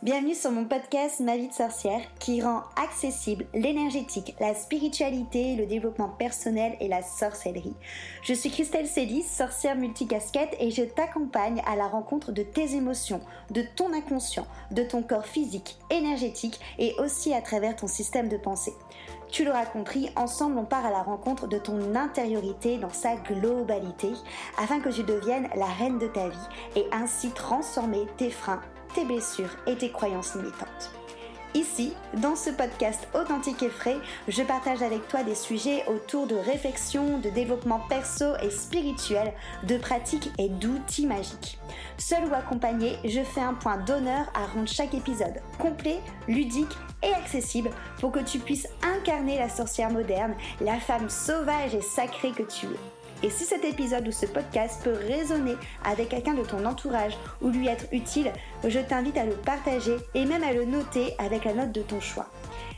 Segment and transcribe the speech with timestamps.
[0.00, 5.66] Bienvenue sur mon podcast Ma vie de sorcière qui rend accessible l'énergétique, la spiritualité, le
[5.66, 7.74] développement personnel et la sorcellerie.
[8.22, 13.20] Je suis Christelle Célis, sorcière multicasquette et je t'accompagne à la rencontre de tes émotions,
[13.50, 18.36] de ton inconscient, de ton corps physique, énergétique et aussi à travers ton système de
[18.36, 18.74] pensée.
[19.32, 24.12] Tu l'auras compris, ensemble on part à la rencontre de ton intériorité dans sa globalité
[24.58, 28.62] afin que tu deviennes la reine de ta vie et ainsi transformer tes freins
[28.94, 30.92] tes blessures et tes croyances limitantes.
[31.54, 33.96] Ici, dans ce podcast authentique et frais,
[34.28, 39.32] je partage avec toi des sujets autour de réflexion, de développement perso et spirituel,
[39.64, 41.58] de pratiques et d'outils magiques.
[41.96, 47.14] Seul ou accompagné, je fais un point d'honneur à rendre chaque épisode complet, ludique et
[47.14, 52.42] accessible pour que tu puisses incarner la sorcière moderne, la femme sauvage et sacrée que
[52.42, 52.97] tu es.
[53.22, 57.48] Et si cet épisode ou ce podcast peut résonner avec quelqu'un de ton entourage ou
[57.48, 58.32] lui être utile,
[58.66, 62.00] je t'invite à le partager et même à le noter avec la note de ton
[62.00, 62.26] choix.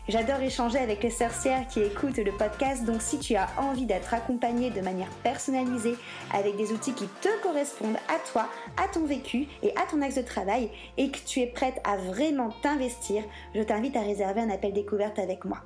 [0.08, 4.12] J'adore échanger avec les sorcières qui écoutent le podcast, donc si tu as envie d'être
[4.12, 5.94] accompagnée de manière personnalisée
[6.32, 10.16] avec des outils qui te correspondent à toi, à ton vécu et à ton axe
[10.16, 13.22] de travail, et que tu es prête à vraiment t'investir,
[13.54, 15.58] je t'invite à réserver un appel découverte avec moi.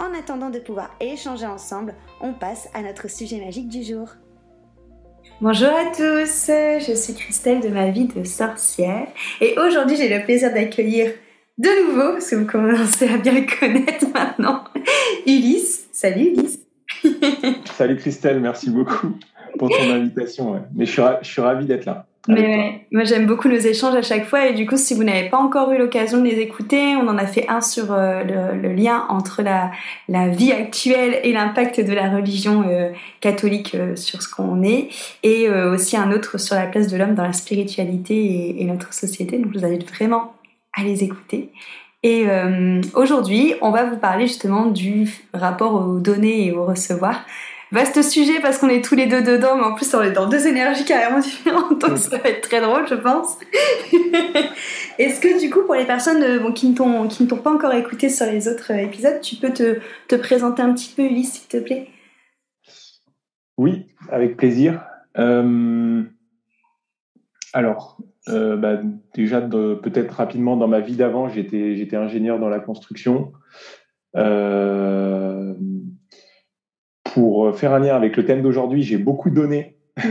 [0.00, 4.08] En attendant de pouvoir échanger ensemble, on passe à notre sujet magique du jour.
[5.40, 6.50] Bonjour à tous,
[6.86, 9.08] je suis Christelle de ma vie de sorcière
[9.40, 11.12] et aujourd'hui j'ai le plaisir d'accueillir
[11.56, 14.64] de nouveau, parce que vous commencez à bien le connaître maintenant,
[15.26, 15.88] Ulysse.
[15.92, 16.58] Salut Ulysse
[17.76, 19.12] Salut Christelle, merci beaucoup
[19.58, 20.60] pour ton invitation.
[20.74, 22.06] Mais je suis, je suis ravi d'être là.
[22.26, 25.28] Mais moi j'aime beaucoup nos échanges à chaque fois et du coup si vous n'avez
[25.28, 28.22] pas encore eu l'occasion de les écouter, on en a fait un sur euh,
[28.54, 29.70] le, lien entre la,
[30.08, 34.88] la, vie actuelle et l'impact de la religion euh, catholique euh, sur ce qu'on est
[35.22, 38.94] et aussi un autre sur la place de l'homme dans la spiritualité et, et, notre
[38.94, 39.38] société.
[39.38, 40.34] Donc je vous invite vraiment
[40.72, 41.50] à les écouter.
[42.02, 42.26] Et
[42.94, 47.24] aujourd'hui on va vous parler justement du rapport aux données et au recevoir
[47.74, 50.28] vaste sujet parce qu'on est tous les deux dedans, mais en plus on est dans
[50.28, 53.36] deux énergies carrément différentes, donc ça va être très drôle, je pense.
[54.98, 58.26] Est-ce que du coup, pour les personnes euh, qui ne t'ont pas encore écouté sur
[58.26, 61.56] les autres euh, épisodes, tu peux te, te présenter un petit peu, Ulysse, s'il te
[61.56, 61.88] plaît?
[63.58, 64.84] Oui, avec plaisir.
[65.18, 66.02] Euh,
[67.52, 68.80] alors, bah,
[69.14, 73.32] déjà, peut-être rapidement, dans ma vie d'avant, j'étais ingénieur dans la construction.
[77.14, 79.76] Pour euh, faire un lien avec le thème d'aujourd'hui, j'ai beaucoup donné,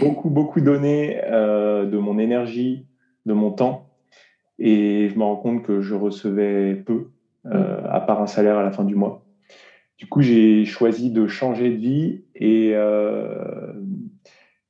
[0.00, 2.84] beaucoup, beaucoup donné euh, de mon énergie,
[3.24, 3.88] de mon temps.
[4.58, 7.06] Et je me rends compte que je recevais peu,
[7.46, 9.24] euh, à part un salaire à la fin du mois.
[9.96, 12.74] Du coup, j'ai choisi de changer de vie et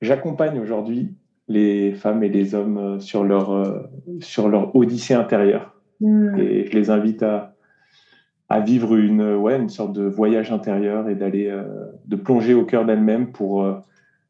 [0.00, 1.16] j'accompagne aujourd'hui
[1.48, 3.88] les femmes et les hommes sur leur,
[4.20, 5.74] sur leur odyssée intérieure.
[6.00, 6.38] Mm.
[6.38, 7.56] Et je les invite à,
[8.48, 11.64] à vivre une, ouais, une sorte de voyage intérieur et d'aller euh,
[12.06, 13.74] de plonger au cœur d'elle-même pour, euh,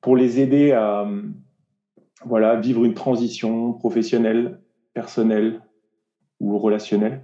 [0.01, 1.07] pour les aider à
[2.25, 4.61] voilà, vivre une transition professionnelle,
[4.93, 5.63] personnelle
[6.41, 7.23] ou relationnelle.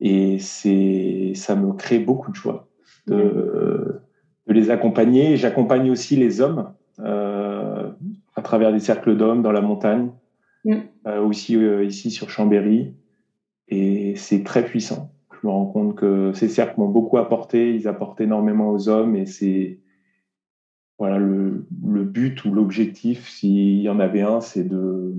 [0.00, 2.68] Et c'est, ça me crée beaucoup de joie
[3.06, 4.00] de,
[4.46, 5.36] de les accompagner.
[5.36, 7.90] J'accompagne aussi les hommes euh,
[8.34, 10.10] à travers des cercles d'hommes dans la montagne,
[10.66, 12.94] euh, aussi euh, ici sur Chambéry.
[13.68, 17.88] Et c'est très puissant je me rends compte que ces cercles m'ont beaucoup apporté, ils
[17.88, 19.80] apportent énormément aux hommes et c'est
[20.98, 25.14] voilà le, le, but ou l'objectif, s'il y en avait un, c'est de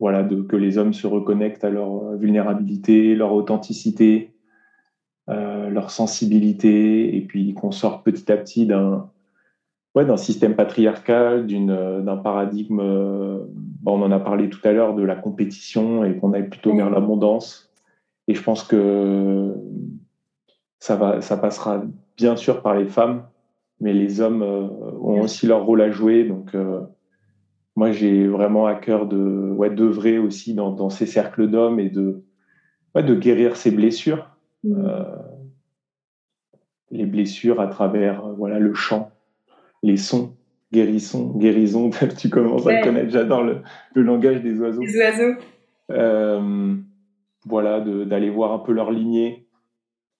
[0.00, 4.32] voilà de que les hommes se reconnectent à leur vulnérabilité, leur authenticité,
[5.28, 9.10] euh, leur sensibilité, et puis qu'on sorte petit à petit d'un
[9.94, 12.80] ouais, d'un système patriarcal, d'un paradigme.
[12.80, 16.90] on en a parlé tout à l'heure de la compétition et qu'on aille plutôt vers
[16.90, 17.69] l'abondance.
[18.28, 19.54] Et je pense que
[20.78, 21.82] ça, va, ça passera
[22.16, 23.26] bien sûr par les femmes,
[23.80, 24.68] mais les hommes euh,
[25.00, 26.24] ont aussi leur rôle à jouer.
[26.24, 26.80] Donc, euh,
[27.76, 31.88] moi, j'ai vraiment à cœur de ouais, d'œuvrer aussi dans, dans, ces cercles d'hommes et
[31.88, 32.22] de,
[32.94, 34.28] ouais, de guérir ces blessures.
[34.64, 34.84] Mmh.
[34.86, 35.04] Euh,
[36.90, 39.12] les blessures à travers voilà le chant,
[39.82, 40.34] les sons,
[40.72, 41.90] guérison, guérison.
[42.18, 43.10] tu commences à connaître.
[43.10, 43.58] J'adore le,
[43.94, 44.82] le, langage des oiseaux.
[44.82, 45.34] Les oiseaux.
[45.90, 46.76] Euh,
[47.46, 49.48] voilà, d'aller voir un peu leur lignée,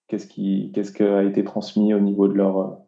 [0.09, 2.79] qu'est-ce qui, qu'est-ce qui a été transmis au niveau de leur,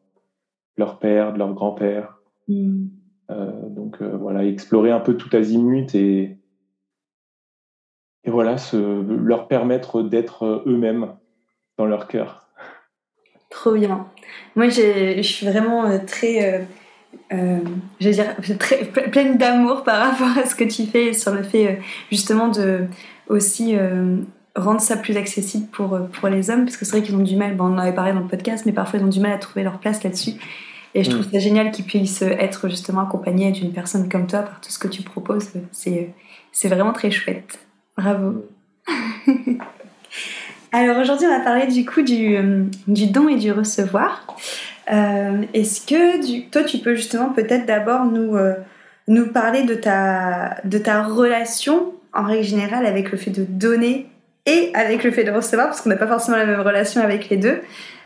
[0.76, 2.18] leur père, de leur grand-père.
[2.48, 2.86] Mm.
[3.30, 6.38] Euh, donc euh, voilà, explorer un peu tout azimut et,
[8.24, 11.14] et voilà, se, leur permettre d'être eux-mêmes
[11.78, 12.48] dans leur cœur.
[13.50, 14.08] Trop bien.
[14.56, 16.66] Moi, je suis vraiment euh, très
[17.32, 17.58] euh,
[18.00, 21.42] je veux dire, très, pleine d'amour par rapport à ce que tu fais sur le
[21.42, 21.80] fait
[22.10, 22.86] justement de
[23.28, 23.76] aussi
[24.54, 27.36] rendre ça plus accessible pour, pour les hommes, parce que c'est vrai qu'ils ont du
[27.36, 29.32] mal, bon, on en avait parlé dans le podcast, mais parfois ils ont du mal
[29.32, 30.32] à trouver leur place là-dessus.
[30.94, 31.32] Et je trouve mm.
[31.32, 34.88] ça génial qu'ils puissent être justement accompagnés d'une personne comme toi par tout ce que
[34.88, 35.48] tu proposes.
[35.70, 36.12] C'est,
[36.52, 37.60] c'est vraiment très chouette.
[37.96, 38.44] Bravo.
[40.72, 44.26] Alors aujourd'hui, on va parler du coup du, euh, du don et du recevoir.
[44.90, 48.54] Euh, est-ce que toi, tu peux justement peut-être d'abord nous, euh,
[49.08, 54.06] nous parler de ta, de ta relation en règle générale avec le fait de donner
[54.46, 57.28] et avec le fait de recevoir, parce qu'on n'a pas forcément la même relation avec
[57.28, 57.60] les deux.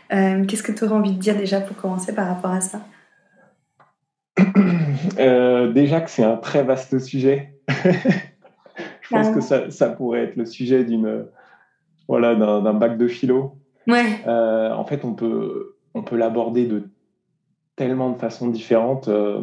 [0.09, 2.79] Qu'est-ce que tu aurais envie de dire déjà pour commencer par rapport à ça?
[5.73, 7.53] Déjà que c'est un très vaste sujet.
[9.01, 11.25] Je pense que ça, ça, pourrait être le sujet d'une
[12.07, 13.57] voilà, d'un bac de philo.
[13.87, 14.21] Ouais.
[14.27, 16.83] Euh, en fait, on peut, on peut l'aborder de
[17.75, 19.07] tellement de façons différentes.
[19.07, 19.41] Euh,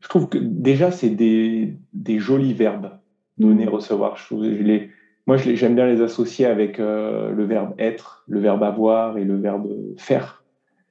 [0.00, 2.90] je trouve que déjà, c'est des, des, jolis verbes,
[3.38, 4.16] donner, recevoir.
[4.16, 4.90] Je trouve, les,
[5.26, 9.36] moi, j'aime bien les associer avec euh, le verbe être, le verbe avoir et le
[9.36, 10.44] verbe faire.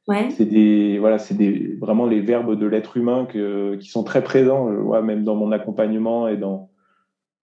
[0.08, 0.30] Ouais.
[0.32, 4.24] C'est des, voilà, c'est des, vraiment les verbes de l'être humain que, qui sont très
[4.24, 6.70] présents, ouais, même dans mon accompagnement et dans,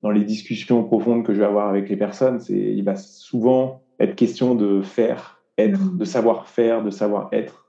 [0.02, 3.82] dans les discussions profondes que je vais avoir avec les personnes, c'est il va souvent
[3.98, 7.66] être question de faire, être, de savoir faire, de savoir être,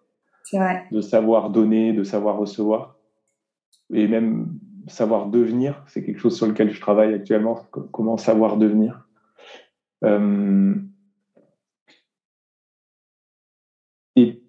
[0.54, 0.86] vrai.
[0.92, 2.96] de savoir donner, de savoir recevoir,
[3.94, 5.84] et même savoir devenir.
[5.88, 7.60] C'est quelque chose sur lequel je travaille actuellement.
[7.92, 9.08] Comment savoir devenir.
[10.04, 10.74] Euh,
[14.16, 14.42] et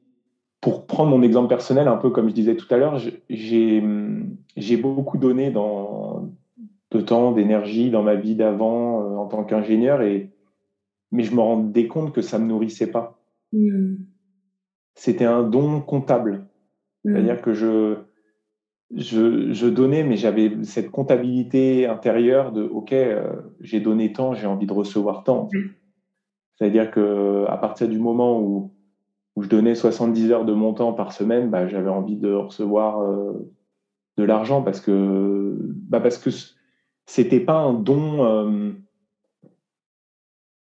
[0.61, 5.19] pour prendre mon exemple personnel, un peu comme je disais tout à l'heure, j'ai beaucoup
[5.19, 6.32] donné dans
[6.93, 10.31] de temps, d'énergie dans ma vie d'avant euh, en tant qu'ingénieur, et
[11.11, 13.21] mais je me rendais compte que ça me nourrissait pas.
[13.52, 13.96] Hmm.
[14.94, 16.46] C'était un don comptable,
[17.04, 17.12] hmm.
[17.12, 17.96] c'est-à-dire que je,
[18.94, 24.46] je, je donnais, mais j'avais cette comptabilité intérieure de OK, euh, j'ai donné tant, j'ai
[24.46, 25.49] envie de recevoir tant.
[26.56, 28.72] C'est-à-dire que à partir du moment où
[29.34, 33.00] où je donnais 70 heures de mon temps par semaine, bah, j'avais envie de recevoir
[33.00, 33.50] euh,
[34.19, 35.56] de l'argent parce que
[35.88, 36.31] bah parce que
[37.06, 38.25] c'était pas un don.
[38.25, 38.72] Euh,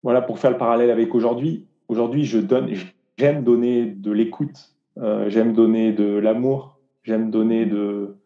[0.02, 1.66] voilà, pour faire le parallèle avec aujourd'hui.
[1.88, 2.70] Aujourd'hui, je donne,
[3.16, 8.16] j'aime donner de l'écoute, euh, j'aime donner de l'amour, j'aime donner de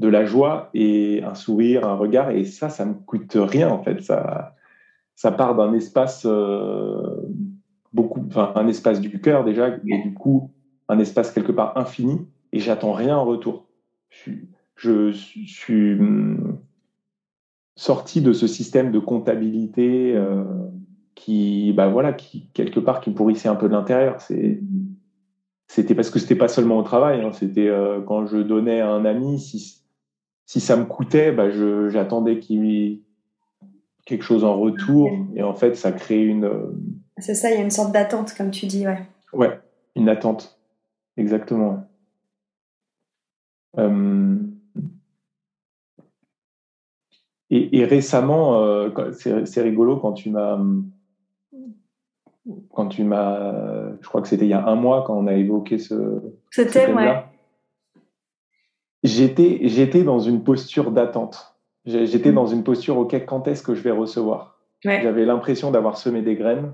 [0.00, 2.30] de la joie et un sourire, un regard.
[2.30, 4.00] Et ça, ça me coûte rien en fait.
[4.00, 4.54] Ça,
[5.14, 7.16] ça part d'un espace euh,
[7.92, 10.50] beaucoup, un espace du cœur déjà, et du coup
[10.88, 12.26] un espace quelque part infini.
[12.52, 13.66] Et j'attends rien en retour.
[14.74, 15.98] Je, suis
[17.76, 20.42] sorti de ce système de comptabilité euh,
[21.14, 24.20] qui, bah voilà, qui quelque part qui pourrissait un peu de l'intérieur.
[24.20, 24.60] C'est,
[25.68, 27.20] c'était parce que c'était pas seulement au travail.
[27.20, 29.82] Hein, c'était euh, quand je donnais à un ami, si,
[30.46, 33.00] si ça me coûtait, bah je, j'attendais qu'il
[34.10, 35.10] quelque chose en retour.
[35.34, 36.44] Et en fait, ça crée une.
[36.44, 36.72] Euh,
[37.18, 38.98] C'est ça, il y a une sorte d'attente, comme tu dis, ouais.
[39.32, 39.60] Ouais,
[39.94, 40.58] une attente,
[41.16, 41.86] exactement.
[43.78, 44.36] Euh,
[47.50, 50.58] et, récemment, euh, c'est rigolo quand tu m'as,
[52.72, 55.34] quand tu m'as, je crois que c'était il y a un mois quand on a
[55.34, 56.20] évoqué ce,
[56.50, 57.24] ce thème, ouais.
[59.02, 61.56] J'étais, j'étais dans une posture d'attente.
[61.86, 62.34] J'étais mm.
[62.34, 64.58] dans une posture, ok, quand est-ce que je vais recevoir?
[64.82, 66.72] J'avais l'impression d'avoir semé des graines,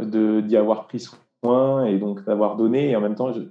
[0.00, 2.90] de d'y avoir pris soin et donc d'avoir donné.
[2.90, 3.42] Et en même temps, je,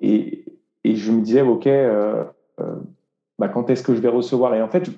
[0.00, 0.44] et,
[0.84, 2.24] et je me disais, ok, euh,
[2.60, 2.76] euh,
[3.38, 4.54] bah, quand est-ce que je vais recevoir?
[4.54, 4.90] Et en fait,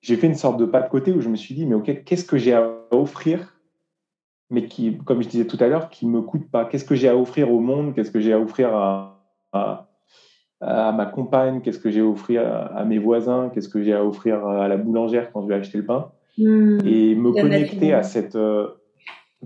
[0.00, 2.04] j'ai fait une sorte de pas de côté où je me suis dit, mais ok,
[2.04, 3.57] qu'est-ce que j'ai à offrir,
[4.50, 7.08] mais qui, comme je disais tout à l'heure, qui me coûte pas Qu'est-ce que j'ai
[7.08, 7.94] à offrir au monde?
[7.94, 11.60] Qu'est-ce que j'ai à offrir à, à, ma compagne?
[11.60, 13.50] Qu'est-ce que j'ai à offrir à, mes voisins?
[13.52, 16.12] Qu'est-ce que j'ai à offrir à la boulangère quand je vais acheter le pain?
[16.38, 16.78] Hmm.
[16.84, 18.36] Et me connecter à cette.
[18.36, 18.68] Euh,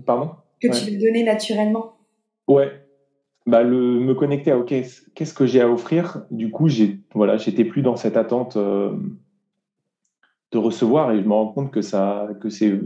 [0.05, 0.31] pardon?
[0.61, 1.93] Que tu veux donner naturellement.
[2.47, 2.71] Ouais.
[3.45, 4.73] Bah, le, me connecter à OK,
[5.15, 6.23] qu'est-ce que j'ai à offrir?
[6.31, 8.55] Du coup, j'ai voilà, j'étais plus dans cette attente.
[8.55, 8.91] Euh,
[10.53, 12.79] de recevoir et je me rends compte que ça que c'est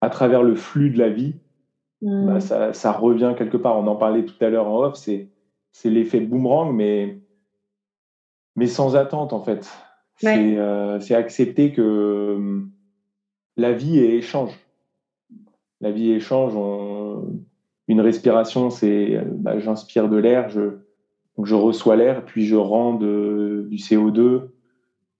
[0.00, 1.34] à travers le flux de la vie
[2.02, 2.40] bah, mm.
[2.40, 3.78] ça, ça, revient quelque part.
[3.78, 5.28] On en parlait tout à l'heure en off c'est
[5.72, 7.18] c'est l'effet boomerang mais
[8.54, 9.70] mais sans attente en fait.
[10.18, 12.62] C'est euh, accepter que euh,
[13.56, 14.58] la vie est échange
[15.82, 16.54] la vie est échange
[17.88, 20.78] une respiration c'est bah, j'inspire de l'air je
[21.42, 24.48] je reçois l'air puis je rends de, du CO2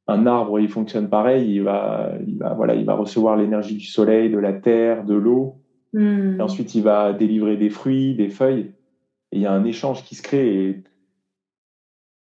[0.09, 1.57] un arbre, il fonctionne pareil.
[1.57, 5.15] Il va, il va, voilà, il va recevoir l'énergie du soleil, de la terre, de
[5.15, 5.57] l'eau.
[5.93, 6.41] Hmm.
[6.41, 8.73] ensuite, il va délivrer des fruits, des feuilles.
[9.33, 10.65] il y a un échange qui se crée.
[10.65, 10.85] Et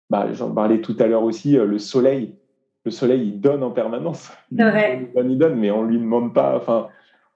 [0.09, 2.37] bah, j'en parlais tout à l'heure aussi, le soleil,
[2.85, 4.31] le soleil, il donne en permanence.
[4.53, 6.57] Il donne, il donne, mais on lui demande pas.
[6.57, 6.89] Enfin,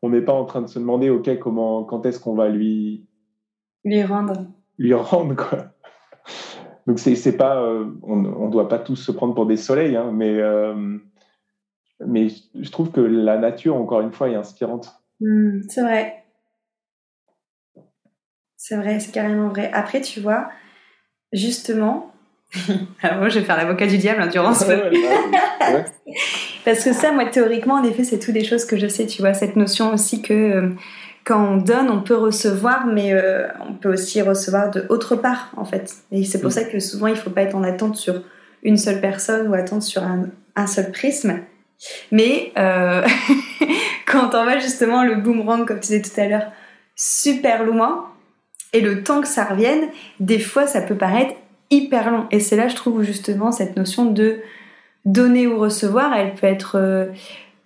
[0.02, 3.04] on n'est pas en train de se demander, ok, comment, quand est-ce qu'on va lui
[3.84, 4.46] lui rendre,
[4.78, 5.72] lui rendre quoi.
[6.90, 9.94] Donc c'est c'est pas, euh, on ne doit pas tous se prendre pour des soleils,
[9.94, 10.74] hein, mais euh,
[12.04, 12.26] mais
[12.60, 15.00] je trouve que la nature, encore une fois, est inspirante.
[15.20, 16.24] Hmm, c'est vrai.
[18.56, 19.70] C'est vrai, c'est carrément vrai.
[19.72, 20.48] Après, tu vois,
[21.32, 22.10] justement,
[23.00, 24.64] alors moi je vais faire l'avocat du diable hein, durant ce.
[26.64, 29.22] Parce que ça, moi, théoriquement, en effet, c'est tout des choses que je sais, tu
[29.22, 30.70] vois, cette notion aussi que euh,
[31.24, 35.52] quand on donne, on peut recevoir, mais euh, on peut aussi recevoir de autre part,
[35.56, 35.94] en fait.
[36.12, 36.54] Et c'est pour mm.
[36.54, 38.22] ça que souvent, il ne faut pas être en attente sur
[38.62, 41.38] une seule personne ou attendre sur un, seul prisme.
[42.12, 43.06] Mais euh,
[44.06, 46.52] quand on va justement le boomerang, comme tu disais tout à l'heure,
[46.96, 48.06] super loin,
[48.72, 49.88] et le temps que ça revienne,
[50.20, 51.34] des fois, ça peut paraître
[51.70, 52.26] hyper long.
[52.30, 54.40] Et c'est là, je trouve, justement, cette notion de
[55.04, 57.06] donner ou recevoir, elle peut être euh,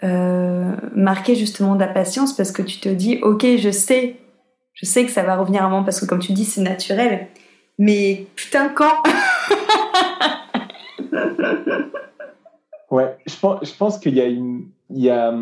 [0.04, 4.16] euh, marquée justement d'impatience parce que tu te dis, ok, je sais,
[4.74, 7.28] je sais que ça va revenir à moi parce que comme tu dis, c'est naturel.
[7.78, 8.92] Mais putain, quand
[12.90, 15.32] Ouais, je pense, je pense qu'il y a une, il y a,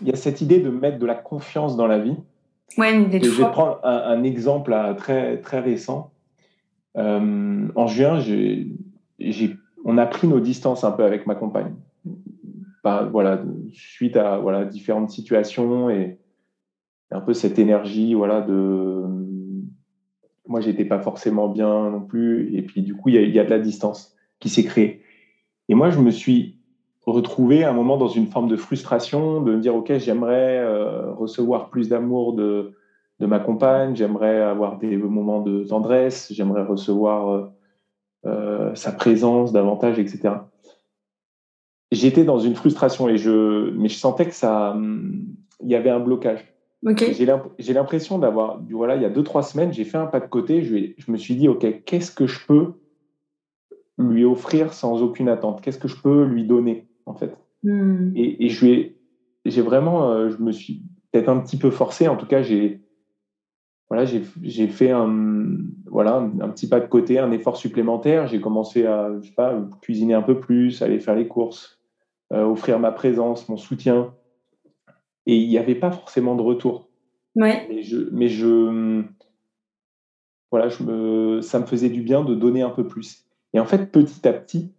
[0.00, 2.16] il y a cette idée de mettre de la confiance dans la vie.
[2.78, 6.10] Ouais, de Je vais prendre un, exemple très, très récent.
[6.96, 8.66] Euh, en juin, j'ai
[9.84, 11.74] on a pris nos distances un peu avec ma compagne.
[12.82, 16.18] Voilà, suite à voilà, différentes situations et
[17.10, 19.02] un peu cette énergie voilà, de.
[20.46, 22.54] Moi, j'étais pas forcément bien non plus.
[22.54, 25.02] Et puis, du coup, il y, a, de la distance qui s'est créée.
[25.68, 26.58] Et moi, je me suis
[27.06, 31.12] retrouvé à un moment dans une forme de frustration, de me dire, OK, j'aimerais euh,
[31.12, 32.72] recevoir plus d'amour de,
[33.20, 37.46] de ma compagne, j'aimerais avoir des moments de tendresse, j'aimerais recevoir euh,
[38.26, 40.34] euh, sa présence davantage, etc.
[41.92, 44.76] J'étais dans une frustration et je, mais je sentais que ça,
[45.60, 46.40] il y avait un blocage.
[47.12, 50.26] J'ai l'impression d'avoir, voilà, il y a deux trois semaines, j'ai fait un pas de
[50.26, 50.62] côté.
[50.62, 52.72] Je, je me suis dit, ok, qu'est-ce que je peux
[53.98, 55.60] lui offrir sans aucune attente?
[55.60, 57.36] Qu'est-ce que je peux lui donner en fait?
[57.62, 58.10] Hmm.
[58.16, 58.88] Et, et je
[59.44, 60.82] j'ai vraiment, euh, je me suis
[61.12, 62.08] peut-être un petit peu forcé.
[62.08, 62.80] En tout cas, j'ai
[63.88, 68.26] voilà, j'ai fait un, voilà, un, petit pas de côté, un effort supplémentaire.
[68.26, 71.81] J'ai commencé à je sais pas, cuisiner un peu plus, aller faire les courses,
[72.32, 74.14] offrir ma présence, mon soutien.
[75.26, 76.88] Et il n'y avait pas forcément de retour.
[77.36, 77.66] Ouais.
[77.68, 79.04] Mais je, mais je,
[80.50, 83.24] voilà, je me, ça me faisait du bien de donner un peu plus.
[83.54, 84.72] Et en fait, petit à petit,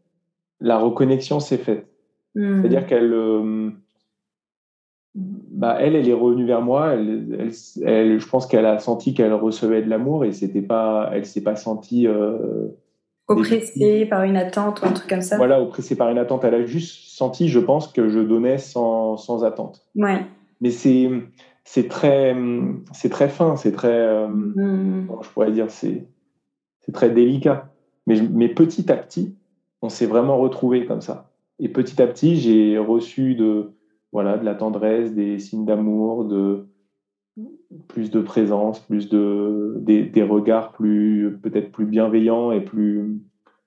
[0.59, 1.87] la reconnexion s'est faite.
[2.35, 2.61] Hmm.
[2.61, 3.71] C'est-à-dire qu'elle, euh,
[5.15, 6.93] bah, elle, elle est revenue vers moi.
[6.93, 7.51] Elle,
[7.83, 11.43] elle, je pense qu'elle a senti qu'elle recevait de l'amour et c'était pas, elle s'est
[11.43, 12.67] pas sentie euh,
[13.27, 15.37] oppressée par une attente ou un truc comme ça.
[15.37, 16.43] Voilà, oppressée par une attente.
[16.43, 19.81] Elle a juste senti, je pense, que je donnais sans, sans attente.
[19.95, 20.25] Ouais.
[20.61, 21.09] Mais c'est
[21.65, 22.35] c'est très
[22.91, 25.07] c'est très fin, c'est très euh, mm.
[25.21, 26.07] je pourrais dire c'est
[26.81, 27.69] c'est très délicat.
[28.07, 29.35] Mais mais petit à petit,
[29.81, 31.31] on s'est vraiment retrouvé comme ça.
[31.59, 33.73] Et petit à petit, j'ai reçu de
[34.11, 36.67] voilà, de la tendresse, des signes d'amour, de
[37.87, 43.21] plus de présence, plus de des, regards plus peut-être plus bienveillants et plus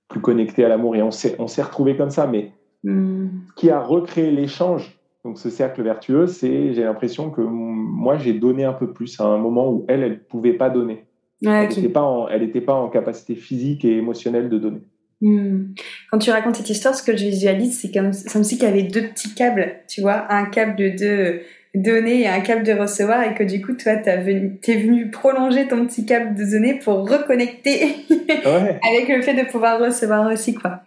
[0.09, 0.97] plus connectés à l'amour.
[0.97, 2.53] Et on s'est on s'est retrouvé comme ça, mais
[2.85, 3.29] hmm.
[3.57, 4.99] qui a recréé l'échange.
[5.25, 9.25] Donc ce cercle vertueux, c'est j'ai l'impression que moi j'ai donné un peu plus à
[9.25, 11.05] un moment où elle elle pouvait pas donner.
[11.45, 14.83] elle n'était pas elle était pas en capacité physique et émotionnelle de donner.
[15.23, 15.73] Hmm.
[16.11, 18.71] Quand tu racontes cette histoire, ce que je visualise, c'est comme, comme si qu'il y
[18.71, 21.41] avait deux petits câbles, tu vois, un câble de
[21.77, 25.11] donner et un câble de recevoir, et que du coup, toi, t'es venu, es venu
[25.11, 30.55] prolonger ton petit câble de donner pour reconnecter avec le fait de pouvoir recevoir aussi,
[30.55, 30.81] quoi.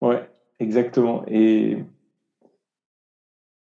[0.00, 0.22] Ouais,
[0.60, 1.24] exactement.
[1.28, 1.78] Et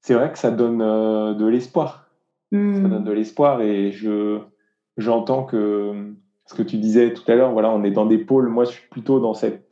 [0.02, 2.10] c'est vrai que ça donne euh, de l'espoir.
[2.52, 2.90] Ça hmm.
[2.90, 4.40] donne de l'espoir, et je
[4.98, 6.14] j'entends que
[6.46, 8.50] ce que tu disais tout à l'heure, voilà, on est dans des pôles.
[8.50, 9.66] Moi, je suis plutôt dans cette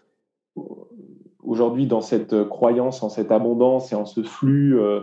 [1.44, 5.02] aujourd'hui dans cette croyance en cette abondance et en ce flux euh,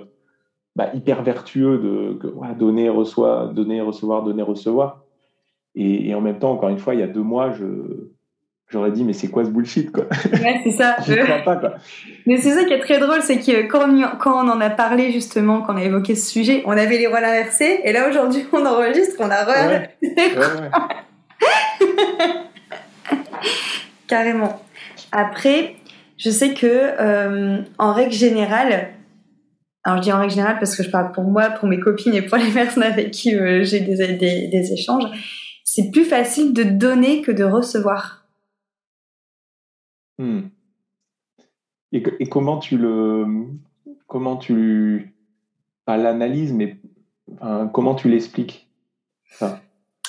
[0.76, 2.18] bah, hyper vertueux de
[2.58, 5.02] donner, reçoit, donner, recevoir, donner, recevoir.
[5.74, 7.64] Et, en même temps, encore une fois, il y a deux mois, je
[8.68, 10.06] j'aurais dit mais c'est quoi ce bullshit quoi?
[10.32, 10.96] Ouais, c'est ça.
[11.06, 11.74] je crois pas quoi.
[12.26, 14.70] Mais c'est ça qui est très drôle, c'est que quand on, quand on en a
[14.70, 18.08] parlé justement, quand on a évoqué ce sujet, on avait les rôles inversés, et là
[18.08, 19.86] aujourd'hui on enregistre, on a re...
[24.08, 24.60] Carrément.
[25.12, 25.76] Après,
[26.18, 28.95] je sais que euh, en règle générale,
[29.86, 32.12] alors je dis en règle générale parce que je parle pour moi, pour mes copines
[32.12, 35.04] et pour les personnes avec qui euh, j'ai des, des, échanges,
[35.62, 38.26] c'est plus facile de donner que de recevoir.
[40.18, 40.48] Hmm.
[41.92, 43.26] Et, et, comment tu le,
[44.08, 45.14] comment tu,
[45.84, 46.78] pas l'analyse, mais
[47.72, 48.68] comment tu l'expliques?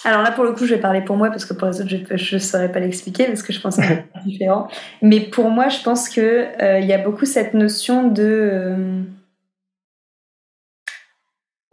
[0.03, 1.89] Alors là, pour le coup, je vais parler pour moi parce que pour les autres,
[2.15, 4.69] je ne saurais pas l'expliquer parce que je pense que c'est différent.
[5.03, 9.03] Mais pour moi, je pense qu'il euh, y a beaucoup cette notion de euh,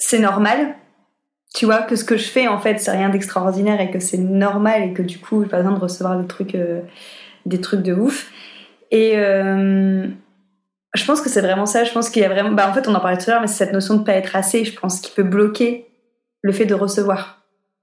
[0.05, 0.77] c'est normal.
[1.55, 4.19] Tu vois que ce que je fais en fait c'est rien d'extraordinaire et que c'est
[4.19, 6.81] normal et que du coup j'ai pas besoin de recevoir des trucs euh,
[7.47, 8.33] des trucs de ouf
[8.91, 9.17] et
[10.95, 11.85] je pense que c'est vraiment ça.
[11.85, 12.53] Je pense qu'il y a vraiment.
[12.53, 14.13] Bah, en fait, on en parlait tout à l'heure, mais c'est cette notion de pas
[14.13, 15.89] être assez, je pense, qui peut bloquer
[16.43, 17.43] le fait de recevoir.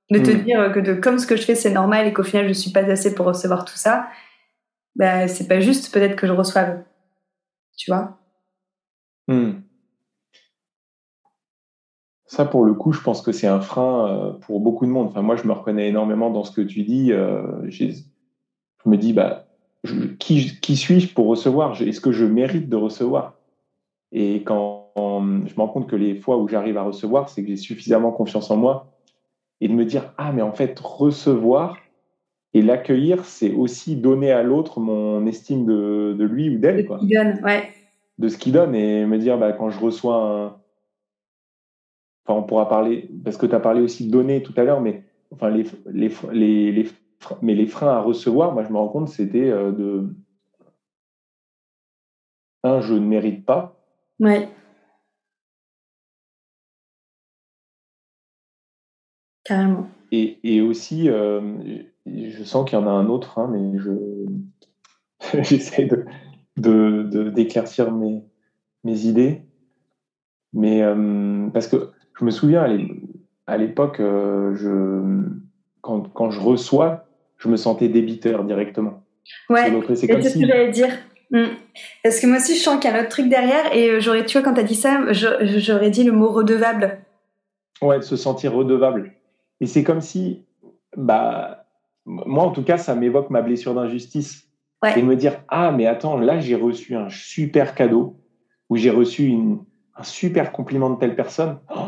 [0.10, 0.44] De te mm.
[0.44, 2.72] dire que de, comme ce que je fais, c'est normal et qu'au final, je suis
[2.72, 4.08] pas assez pour recevoir tout ça.
[4.96, 6.84] Bah, c'est pas juste, peut-être que je reçoive.
[7.78, 8.18] Tu vois?
[9.28, 9.62] Mm.
[12.32, 15.08] Ça, pour le coup, je pense que c'est un frein euh, pour beaucoup de monde.
[15.08, 17.12] Enfin, moi, je me reconnais énormément dans ce que tu dis.
[17.12, 17.94] Euh, je
[18.86, 19.48] me dis, bah,
[20.18, 21.82] qui, qui suis-je pour recevoir?
[21.82, 23.34] Est-ce que je mérite de recevoir?
[24.14, 27.50] Et quand je me rends compte que les fois où j'arrive à recevoir, c'est que
[27.50, 28.94] j'ai suffisamment confiance en moi
[29.60, 31.80] et de me dire ah mais en fait recevoir
[32.54, 36.88] et l'accueillir, c'est aussi donner à l'autre mon estime de, de lui ou d'elle.
[36.88, 37.70] De ce qu'il donne, ouais.
[38.20, 40.61] De ce qu'il donne et me dire bah, quand je reçois un...
[42.26, 44.82] Enfin, on pourra parler, parce que tu as parlé aussi de donner tout à l'heure,
[44.82, 46.88] mais enfin, les, les, les, les
[47.42, 50.08] mais les freins à recevoir, moi je me rends compte, c'était euh, de
[52.64, 53.76] un, je ne mérite pas.
[54.20, 54.48] Ouais.
[59.44, 59.88] Carrément.
[60.12, 61.42] Et, et aussi, euh,
[62.06, 63.92] je sens qu'il y en a un autre, hein, mais je
[65.44, 65.88] j'essaie
[66.58, 68.24] de, d'éclaircir mes,
[68.84, 69.42] mes idées.
[70.54, 71.90] Mais euh, parce que
[72.22, 72.66] je me souviens
[73.48, 75.24] à l'époque, je,
[75.82, 77.06] quand, quand je reçois,
[77.38, 79.04] je me sentais débiteur directement.
[79.50, 80.90] Ouais, c'est ce que j'allais dire.
[81.32, 81.48] Hmm.
[82.04, 83.74] Parce que moi aussi, je sens qu'il y a un autre truc derrière.
[83.74, 87.00] Et euh, j'aurais, tu vois, quand tu as dit ça, j'aurais dit le mot redevable.
[87.82, 89.14] Ouais, de se sentir redevable.
[89.62, 90.46] Et c'est comme si,
[90.96, 91.66] bah,
[92.06, 94.48] moi en tout cas, ça m'évoque ma blessure d'injustice.
[94.84, 95.00] Ouais.
[95.00, 98.18] Et me dire, ah, mais attends, là, j'ai reçu un super cadeau,
[98.70, 99.60] ou j'ai reçu une,
[99.96, 101.60] un super compliment de telle personne.
[101.74, 101.82] Oh,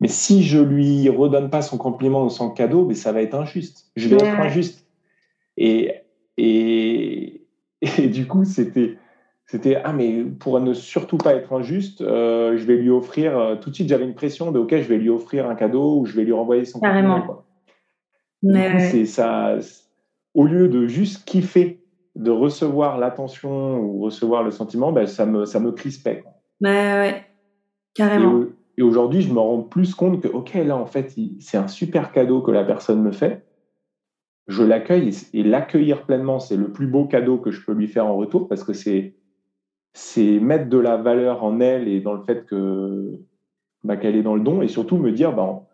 [0.00, 3.34] mais si je lui redonne pas son compliment ou son cadeau, mais ça va être
[3.34, 3.90] injuste.
[3.96, 4.86] Je vais être injuste.
[5.56, 5.92] Et,
[6.36, 7.42] et,
[7.98, 8.96] et du coup, c'était,
[9.46, 13.56] c'était ah mais pour ne surtout pas être injuste, euh, je vais lui offrir euh,
[13.56, 16.06] tout de suite j'avais une pression de ok je vais lui offrir un cadeau ou
[16.06, 17.22] je vais lui renvoyer son Carrément.
[17.22, 17.44] Quoi.
[18.42, 19.56] Mais c'est ça.
[20.34, 21.80] Au lieu de juste kiffer,
[22.14, 26.20] de recevoir l'attention ou recevoir le sentiment, ben, ça me ça me crispait.
[26.20, 26.32] Quoi.
[26.60, 27.24] Ouais, ouais,
[27.94, 28.44] carrément.
[28.78, 32.12] Et, aujourd'hui, je me rends plus compte que ok là en fait c'est un super
[32.12, 33.44] cadeau que la personne me fait
[34.48, 38.06] je l'accueille et, l'accueillir pleinement, c'est le plus beau cadeau que je peux lui faire
[38.06, 39.14] en retour parce que c'est
[39.92, 43.20] c'est mettre de la valeur en elle et dans le fait que
[43.84, 45.66] bah, qu'elle est dans le don et surtout me dire bah,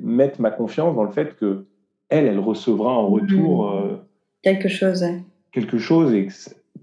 [0.00, 1.66] mettre ma confiance dans le fait que
[2.08, 3.76] elle elle recevra en retour mmh.
[3.76, 3.96] euh,
[4.42, 5.04] quelque chose
[5.52, 6.28] quelque chose et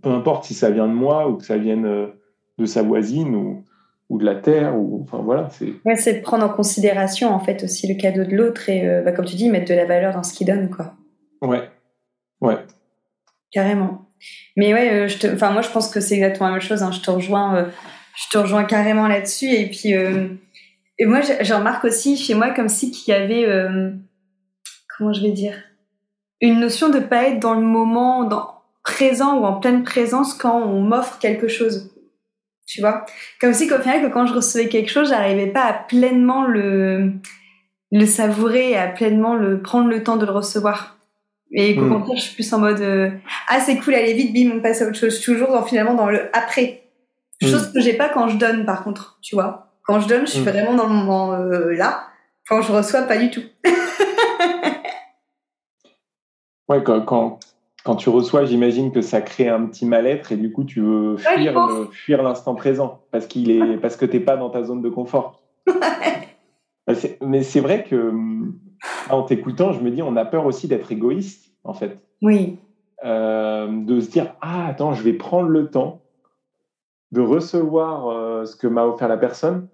[0.02, 2.08] peu importe si ça vient de moi ou que ça vienne euh,
[2.58, 3.64] de sa voisine ou,
[4.12, 7.64] ou de la terre ou enfin voilà c'est ouais, c'est prendre en considération en fait
[7.64, 10.14] aussi le cadeau de l'autre et euh, bah, comme tu dis mettre de la valeur
[10.14, 10.94] dans ce qu'il donne quoi
[11.42, 11.70] Ouais,
[12.42, 12.58] ouais.
[13.52, 14.06] Carrément.
[14.56, 16.84] Mais ouais, euh, je te, enfin moi je pense que c'est exactement la même chose.
[16.84, 16.92] Hein.
[16.92, 17.66] Je te rejoins, euh,
[18.16, 19.50] je te rejoins carrément là-dessus.
[19.50, 23.48] Et puis, et moi je remarque aussi chez moi comme si qu'il y avait,
[24.96, 25.56] comment je vais dire,
[26.42, 30.62] une notion de pas être dans le moment, dans présent ou en pleine présence quand
[30.62, 31.92] on m'offre quelque chose.
[32.72, 33.06] Tu vois,
[33.42, 37.12] comme si qu'au final que quand je recevais quelque chose, j'arrivais pas à pleinement le
[37.92, 40.98] le savourer, à pleinement le prendre le temps de le recevoir.
[41.52, 41.92] Et au hmm.
[41.92, 43.10] contraire, je suis plus en mode euh,
[43.50, 45.20] ah c'est cool, allez vite, bim, on passe à autre chose.
[45.20, 46.84] Toujours dans, finalement dans le après.
[47.42, 47.74] Chose hmm.
[47.74, 49.74] que j'ai pas quand je donne, par contre, tu vois.
[49.84, 50.46] Quand je donne, je suis hmm.
[50.46, 52.08] vraiment dans le moment euh, là.
[52.48, 53.44] Quand je reçois, pas du tout.
[56.70, 57.38] ouais, quand, quand,
[57.84, 61.18] quand, tu reçois, j'imagine que ça crée un petit mal-être et du coup, tu veux
[61.18, 64.90] fuir, fuir l'instant présent parce qu'il est parce que t'es pas dans ta zone de
[64.90, 65.42] confort.
[66.88, 68.60] Bah, mais c'est vrai que hum,
[69.10, 72.00] en t'écoutant, je me dis, on a peur aussi d'être égoïste, en fait.
[72.22, 72.58] Oui.
[73.04, 76.02] Euh, de se dire, ah, attends, je vais prendre le temps
[77.12, 79.68] de recevoir euh, ce que m'a offert la personne.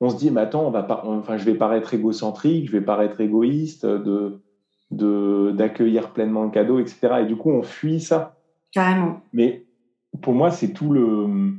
[0.00, 2.80] On se dit, mais attends, on va pas, enfin, je vais paraître égocentrique, je vais
[2.80, 4.40] paraître égoïste, de
[4.92, 7.20] d'accueillir pleinement le cadeau, etc.
[7.22, 8.36] Et du coup, on fuit ça.
[8.70, 9.20] Carrément.
[9.32, 9.64] Mais
[10.20, 11.52] pour moi, c'est tout le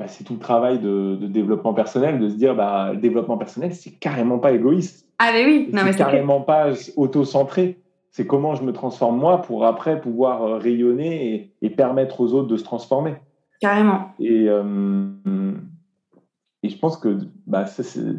[0.00, 3.74] bah, c'est tout le travail de, développement personnel, de se dire bah, le développement personnel,
[3.74, 5.06] c'est carrément pas égoïste.
[5.18, 7.78] Ah, mais oui, non, mais c'est carrément pas auto-centré.
[8.10, 12.48] C'est comment je me transforme moi pour après pouvoir euh, rayonner et, permettre aux autres
[12.48, 13.16] de se transformer.
[13.60, 14.12] Carrément.
[14.18, 15.52] Et, euh,
[16.62, 17.66] et je pense que bah,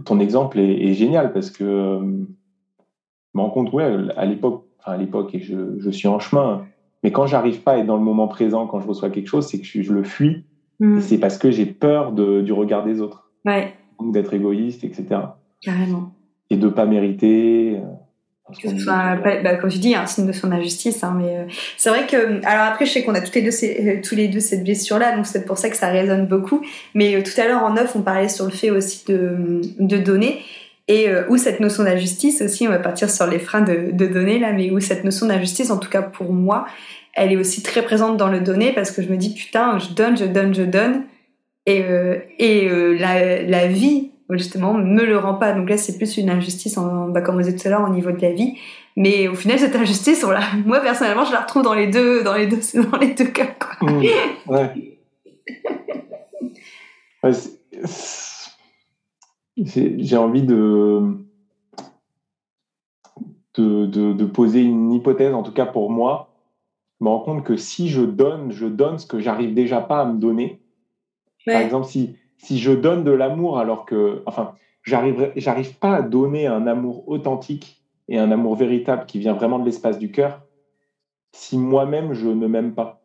[0.06, 2.28] ton exemple est, génial parce que euh,
[3.34, 6.66] me rends compte, ouais, à l'époque, enfin à l'époque, et je, je, suis en chemin,
[7.04, 9.48] mais quand j'arrive pas à être dans le moment présent, quand je reçois quelque chose,
[9.48, 10.44] c'est que je, le fuis.
[10.80, 11.00] Mm.
[11.00, 13.32] C'est parce que j'ai peur de, du regard des autres.
[13.46, 13.74] Ouais.
[14.00, 15.22] D'être égoïste, etc.
[15.62, 16.12] Carrément.
[16.50, 17.78] Et de pas mériter.
[17.78, 21.04] Euh, enfin, bah, comme tu dis, un signe de son injustice.
[21.04, 21.46] Hein, mais euh,
[21.78, 24.28] c'est vrai que, alors après, je sais qu'on a toutes les deux, euh, tous les
[24.28, 26.62] deux cette blessure-là, donc c'est pour ça que ça résonne beaucoup.
[26.94, 30.40] Mais tout à l'heure en off, on parlait sur le fait aussi de, de donner
[30.92, 34.40] et où cette notion d'injustice aussi, on va partir sur les freins de, de donner
[34.40, 36.66] là, mais où cette notion d'injustice, en tout cas pour moi,
[37.14, 39.90] elle est aussi très présente dans le donner parce que je me dis putain, je
[39.94, 41.04] donne, je donne, je donne.
[41.66, 45.54] Et, euh, et euh, la, la, vie, justement, me le rend pas.
[45.54, 47.94] Donc là, c'est plus une injustice, en, bah, comme vous disait tout à l'heure, au
[47.94, 48.58] niveau de la vie.
[48.98, 52.24] Mais au final, cette injustice, on la, moi personnellement, je la retrouve dans les deux,
[52.24, 52.60] dans les deux,
[52.92, 53.48] dans les deux cas.
[53.60, 53.90] Quoi.
[53.90, 54.06] Mmh,
[54.48, 54.70] ouais.
[59.58, 61.18] J'ai envie de,
[63.56, 66.30] de, de, de, poser une hypothèse, en tout cas pour moi,
[67.00, 70.06] me rends compte que si je donne, je donne ce que j'arrive déjà pas à
[70.06, 70.62] me donner.
[71.46, 76.02] Par exemple, si, si je donne de l'amour alors que, enfin, j'arrive, j'arrive pas à
[76.02, 80.42] donner un amour authentique et un amour véritable qui vient vraiment de l'espace du cœur,
[81.34, 83.02] si moi-même je ne m'aime pas.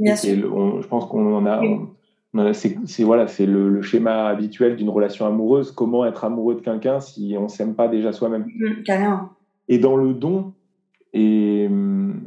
[0.00, 0.80] Bien sûr.
[0.80, 1.62] je pense qu'on en a.
[2.52, 5.72] c'est, voilà, c'est le, schéma habituel d'une relation amoureuse.
[5.72, 8.46] Comment être amoureux de quelqu'un si on s'aime pas déjà soi-même?
[8.46, 9.28] Mmh.
[9.68, 10.52] Et dans le don,
[11.12, 12.20] et hum,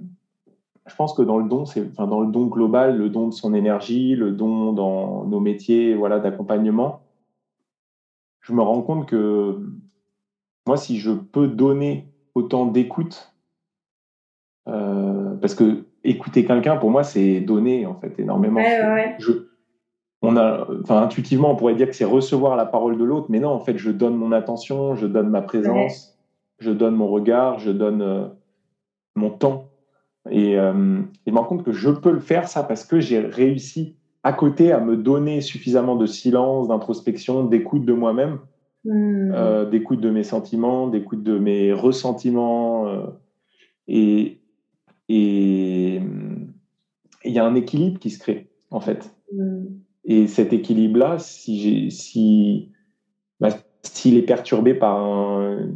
[0.88, 3.34] je pense que dans le don, c'est enfin, dans le don global, le don de
[3.34, 7.02] son énergie, le don dans nos métiers voilà, d'accompagnement,
[8.42, 9.60] je me rends compte que
[10.68, 13.34] moi, si je peux donner autant d'écoute,
[14.68, 18.62] euh, parce que écouter quelqu'un, pour moi, c'est donner en fait énormément.
[19.20, 19.32] Je,
[20.22, 23.40] on a, enfin, intuitivement, on pourrait dire que c'est recevoir la parole de l'autre, mais
[23.40, 26.18] non, en fait, je donne mon attention, je donne ma présence,
[26.60, 28.26] je donne mon regard, je donne euh,
[29.16, 29.70] mon temps.
[30.30, 33.20] Et euh, je me rends compte que je peux le faire, ça, parce que j'ai
[33.20, 38.38] réussi à côté à me donner suffisamment de silence, d'introspection, d'écoute de moi-même,
[38.86, 39.32] hmm.
[39.34, 42.88] euh, d'écoute de mes sentiments, d'écoute de mes ressentiments.
[42.88, 43.08] Euh,
[43.88, 44.40] et
[45.10, 46.04] il
[47.26, 49.12] y a un équilibre qui se crée, en fait.
[49.34, 49.66] Hmm.
[50.04, 52.72] Et cet équilibre-là, si si,
[53.40, 53.50] bah,
[53.84, 55.68] s'il est perturbé par un,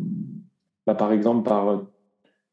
[0.87, 1.83] bah, par exemple, par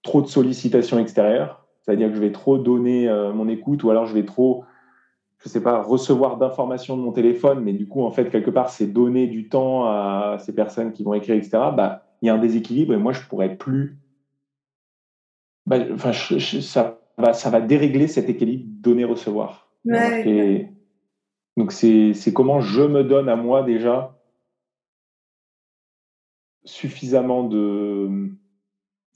[0.02, 4.06] trop de sollicitations extérieures, c'est-à-dire que je vais trop donner euh, mon écoute ou alors
[4.06, 4.64] je vais trop,
[5.38, 8.70] je sais pas, recevoir d'informations de mon téléphone, mais du coup, en fait, quelque part,
[8.70, 11.50] c'est donner du temps à ces personnes qui vont écrire, etc.
[11.76, 13.98] Bah, il y a un déséquilibre et moi, je pourrais plus.
[15.66, 19.70] Bah, enfin, ça, va, ça va dérégler cet équilibre donner-recevoir.
[21.56, 24.16] Donc, c'est comment je me donne à moi déjà
[26.64, 28.30] suffisamment de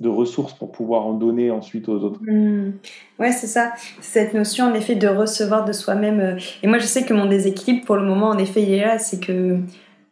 [0.01, 2.21] de ressources pour pouvoir en donner ensuite aux autres.
[2.23, 2.73] Mmh.
[3.19, 3.73] Ouais, c'est ça.
[4.01, 6.21] Cette notion, en effet, de recevoir de soi-même.
[6.21, 8.85] Euh, et moi, je sais que mon déséquilibre, pour le moment, en effet, il est
[8.85, 8.99] là.
[8.99, 9.59] C'est que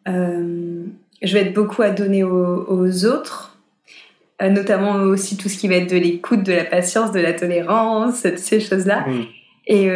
[0.09, 0.85] euh,
[1.23, 3.59] je vais être beaucoup à donner aux, autres,
[4.41, 7.35] euh, notamment aussi tout ce qui va être de l'écoute, de la patience, de la
[7.35, 9.07] tolérance, toutes ces choses-là.
[9.07, 9.23] Mmh.
[9.67, 9.91] Et,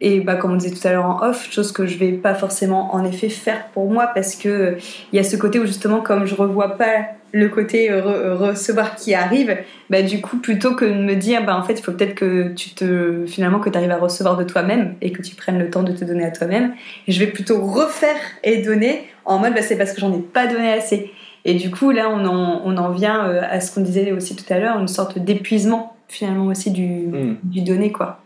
[0.00, 2.34] et bah, comme on disait tout à l'heure en off, chose que je vais pas
[2.34, 4.76] forcément en effet faire pour moi parce que
[5.12, 9.12] il y a ce côté où justement comme je revois pas le côté recevoir qui
[9.12, 9.56] arrive,
[9.90, 12.52] bah du coup plutôt que de me dire bah en fait il faut peut-être que
[12.54, 15.68] tu te finalement que tu arrives à recevoir de toi-même et que tu prennes le
[15.68, 16.74] temps de te donner à toi-même,
[17.08, 20.46] je vais plutôt refaire et donner en mode bah c'est parce que j'en ai pas
[20.46, 21.10] donné assez.
[21.44, 24.36] Et du coup là on en, on en vient euh, à ce qu'on disait aussi
[24.36, 27.36] tout à l'heure, une sorte d'épuisement finalement aussi du, hmm.
[27.42, 28.23] du donner quoi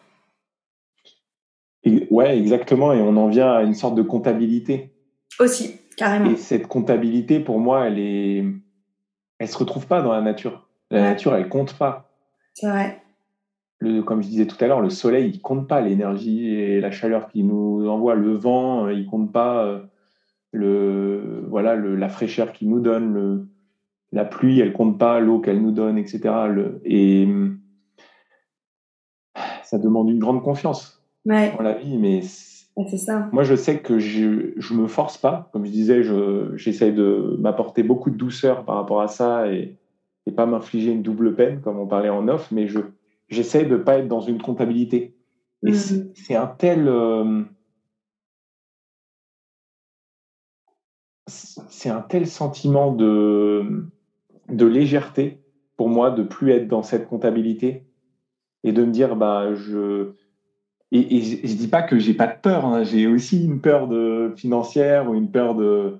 [2.10, 2.92] ouais, exactement.
[2.92, 4.92] Et on en vient à une sorte de comptabilité.
[5.40, 6.30] Aussi, carrément.
[6.30, 8.44] Et cette comptabilité, pour moi, elle est,
[9.38, 10.68] elle se retrouve pas dans la nature.
[10.90, 12.10] La nature, elle compte pas.
[12.54, 13.02] C'est vrai.
[13.80, 16.90] Le, comme je disais tout à l'heure, le soleil, il compte pas l'énergie et la
[16.90, 18.14] chaleur qu'il nous envoie.
[18.14, 19.80] Le vent, il compte pas euh,
[20.52, 23.12] le, voilà, le, la fraîcheur qu'il nous donne.
[23.12, 23.48] Le,
[24.10, 26.20] la pluie, elle compte pas l'eau qu'elle nous donne, etc.
[26.48, 27.28] Le, et
[29.62, 30.97] ça demande une grande confiance
[31.28, 32.22] dans la vie, mais
[32.96, 33.28] ça.
[33.32, 35.50] Moi, je sais que je je me force pas.
[35.52, 39.76] Comme je disais, je j'essaie de m'apporter beaucoup de douceur par rapport à ça et,
[40.26, 42.80] et pas m'infliger une double peine, comme on parlait en off, mais je
[43.28, 45.14] j'essaie de pas être dans une comptabilité.
[45.66, 46.86] Et c'est un tel.
[46.86, 47.42] Euh,
[51.26, 53.84] c'est un tel sentiment de,
[54.48, 55.42] de légèreté
[55.76, 57.84] pour moi de plus être dans cette comptabilité
[58.64, 60.12] et de me dire bah je
[60.90, 62.82] et, je, ne dis pas que j'ai pas de peur hein.
[62.82, 65.98] j'ai aussi une peur de financière ou une peur de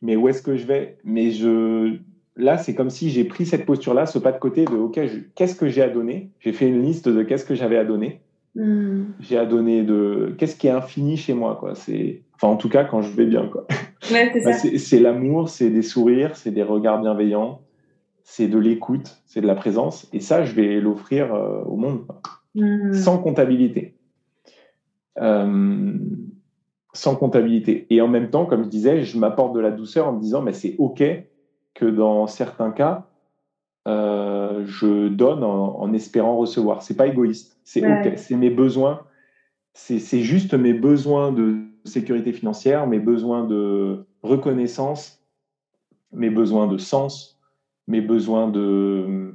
[0.00, 0.98] mais où est-ce que je vais?
[1.04, 1.98] Mais je
[2.36, 5.00] là c'est comme si j'ai pris cette posture là ce pas de côté de ok
[5.34, 6.30] qu'est-ce que j'ai à donner?
[6.40, 8.20] J'ai fait une liste de qu'est-ce que j'avais à donner
[8.54, 9.02] hmm.
[9.20, 12.68] j'ai à donner de qu'est-ce qui est infini chez moi quoi c'est enfin en tout
[12.68, 13.66] cas quand je vais bien quoi
[14.10, 17.60] bah, c'est l'amour c'est des sourires c'est des regards bienveillants
[18.24, 20.08] c'est de l'écoute, c'est de la présence.
[20.12, 22.06] Et ça, je vais l'offrir euh, au monde
[22.54, 22.92] hmm.
[22.92, 23.94] sans comptabilité.
[25.20, 25.98] Euh,
[26.94, 27.86] sans comptabilité.
[27.90, 30.42] Et en même temps, comme je disais, je m'apporte de la douceur en me disant,
[30.42, 31.02] mais c'est OK
[31.74, 33.06] que dans certains cas,
[33.88, 36.82] euh, je donne en, espérant recevoir.
[36.82, 39.00] C'est pas égoïste, c'est OK, c'est mes besoins.
[39.74, 45.24] C'est juste mes besoins de sécurité financière, mes besoins de reconnaissance,
[46.12, 47.40] mes besoins de sens,
[47.88, 49.34] mes besoins de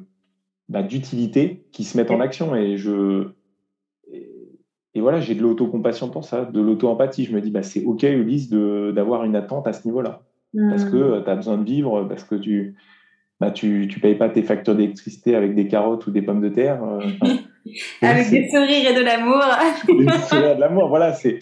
[0.69, 3.29] bah, d'utilité qui se mettent en action et je
[4.97, 7.25] et, voilà j'ai de l'autocompassion pour ça de l'auto-empathie.
[7.25, 10.21] Je me dis bah c'est ok Ulysse d'avoir une attente à ce niveau-là.
[10.69, 11.23] Parce que mmh.
[11.23, 12.75] tu as besoin de vivre parce que tu
[13.39, 16.49] bah, tu, tu payes pas tes factures d'électricité avec des carottes ou des pommes de
[16.49, 17.01] terre euh,
[18.01, 19.43] avec des sourires et de l'amour.
[19.87, 21.39] Des sourires et de l'amour voilà c'est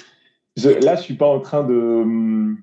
[0.58, 2.56] là je suis pas en train de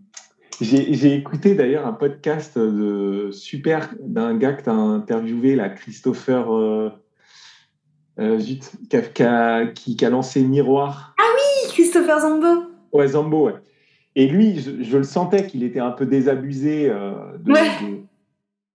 [0.63, 6.55] j'ai écouté d'ailleurs un podcast de super d'un gars que tu as interviewé, là, Christopher
[6.55, 6.91] euh,
[8.19, 11.15] euh qui, a, qui, a, lancé Miroir.
[11.19, 12.65] Ah oui, Christopher Zambo.
[12.93, 13.55] Ouais, Zambo, ouais.
[14.15, 16.91] Et lui, je, le sentais qu'il était un peu désabusé.
[16.91, 17.13] Euh,
[17.47, 18.05] ouais.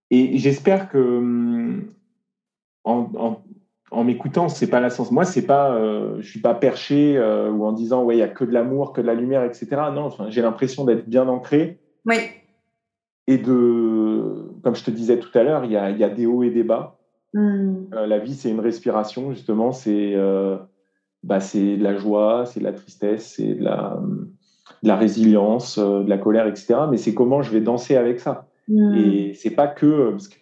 [0.09, 1.93] et j'espère que hum,
[2.83, 3.43] en, en,
[3.91, 5.11] en m'écoutant, c'est pas la sens.
[5.11, 8.23] Moi, c'est pas, euh, je suis pas perché euh, ou en disant ouais, il y
[8.23, 9.67] a que de l'amour, que de la lumière, etc.
[9.93, 11.79] Non, j'ai l'impression d'être bien ancré.
[12.05, 12.15] Oui.
[13.27, 16.25] Et de, comme je te disais tout à l'heure, il y a, y a, des
[16.25, 16.96] hauts et des bas.
[17.33, 17.85] Hmm.
[17.93, 19.71] Euh, la vie, c'est une respiration justement.
[19.71, 20.15] C'est,
[21.23, 23.99] bah, c'est de la joie, c'est de la tristesse, c'est de la,
[24.83, 26.75] de la résilience, de la colère, etc.
[26.89, 28.47] Mais c'est comment je vais danser avec ça.
[28.67, 28.95] Hmm.
[28.95, 30.37] Et c'est pas que, parce que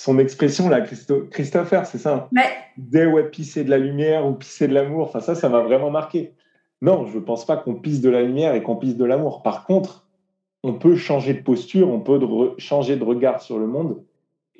[0.00, 2.42] son expression là, Christopher, c'est ça Ouais.
[2.78, 5.08] Dès ouais, pisser de la lumière ou pisser de l'amour.
[5.08, 6.32] Enfin, ça, ça m'a vraiment marqué.
[6.80, 9.42] Non, je ne pense pas qu'on pisse de la lumière et qu'on pisse de l'amour.
[9.42, 10.08] Par contre,
[10.62, 12.18] on peut changer de posture, on peut
[12.56, 14.02] changer de regard sur le monde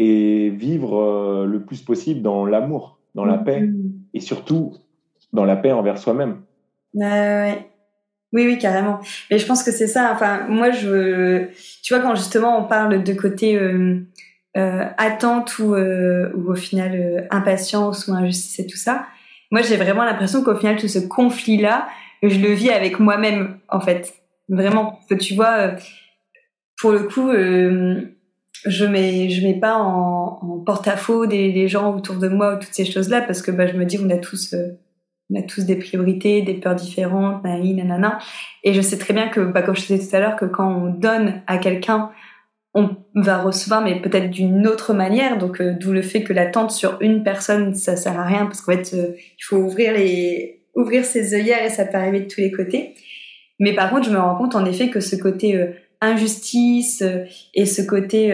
[0.02, 3.90] et vivre euh, le plus possible dans l'amour, dans la paix mm-hmm.
[4.14, 4.72] et surtout
[5.34, 6.40] dans la paix envers soi-même.
[6.94, 7.66] ouais.
[8.32, 9.00] Oui, oui, carrément.
[9.30, 10.10] Mais je pense que c'est ça.
[10.12, 11.48] Enfin, moi, je,
[11.82, 14.00] tu vois, quand justement on parle de côté euh,
[14.56, 19.06] euh, attente ou, euh, ou au final impatience ou injustice et tout ça.
[19.50, 21.88] Moi, j'ai vraiment l'impression qu'au final, tout ce conflit-là,
[22.22, 24.14] je le vis avec moi-même, en fait.
[24.48, 25.72] Vraiment, tu vois,
[26.80, 27.30] pour le coup,
[28.66, 32.58] je mets je mets pas en, en porte-à-faux des, des, gens autour de moi ou
[32.58, 34.54] toutes ces choses-là parce que bah, je me dis on a tous
[35.32, 38.18] on a tous des priorités, des peurs différentes, nanana.
[38.64, 40.68] Et je sais très bien que, bah, comme je disais tout à l'heure, que quand
[40.68, 42.10] on donne à quelqu'un
[42.74, 45.38] on va recevoir, mais peut-être d'une autre manière.
[45.38, 48.60] Donc, euh, d'où le fait que l'attente sur une personne, ça sert à rien parce
[48.60, 52.28] qu'en fait, euh, il faut ouvrir les, ouvrir ses œillères et ça peut arriver de
[52.28, 52.94] tous les côtés.
[53.58, 57.04] Mais par contre, je me rends compte en effet que ce côté euh, injustice
[57.54, 58.32] et ce côté,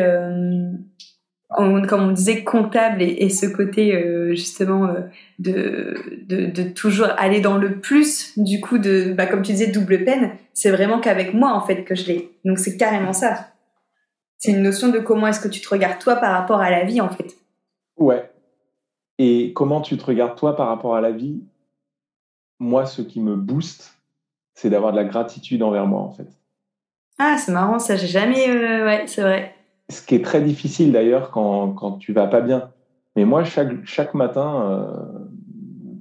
[1.57, 4.95] comme on disait, comptable et, ce côté justement
[5.39, 5.95] de,
[6.27, 10.05] de, de, toujours aller dans le plus, du coup, de, bah, comme tu disais, double
[10.05, 12.31] peine, c'est vraiment qu'avec moi en fait que je l'ai.
[12.45, 13.49] Donc, c'est carrément ça.
[14.39, 16.85] C'est une notion de comment est-ce que tu te regardes toi par rapport à la
[16.85, 17.37] vie, en fait.
[17.97, 18.31] Ouais.
[19.19, 21.43] Et comment tu te regardes toi par rapport à la vie?
[22.59, 23.99] Moi, ce qui me booste,
[24.55, 26.29] c'est d'avoir de la gratitude envers moi, en fait.
[27.19, 28.49] Ah, c'est marrant, ça, j'ai jamais.
[28.49, 29.55] Euh, ouais, c'est vrai.
[29.89, 32.71] Ce qui est très difficile d'ailleurs quand, quand tu vas pas bien.
[33.15, 35.27] Mais moi, chaque, chaque matin, euh,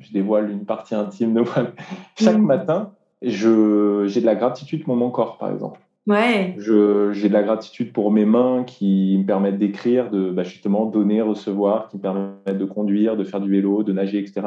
[0.02, 1.72] je dévoile une partie intime de moi.
[2.20, 2.46] Chaque mm.
[2.46, 5.80] matin, j'ai de la gratitude pour mon corps, par exemple.
[6.08, 6.56] Ouais.
[6.60, 11.22] J'ai de la gratitude pour mes mains qui me permettent d'écrire, de bah, justement donner,
[11.22, 14.42] recevoir, qui me permettent de conduire, de faire du vélo, de nager, etc.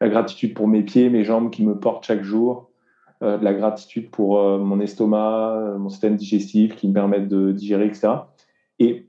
[0.00, 2.70] La gratitude pour mes pieds, mes jambes qui me portent chaque jour.
[3.22, 7.28] Euh, de la gratitude pour euh, mon estomac, euh, mon système digestif qui me permettent
[7.28, 8.08] de digérer, etc.
[8.78, 9.08] Et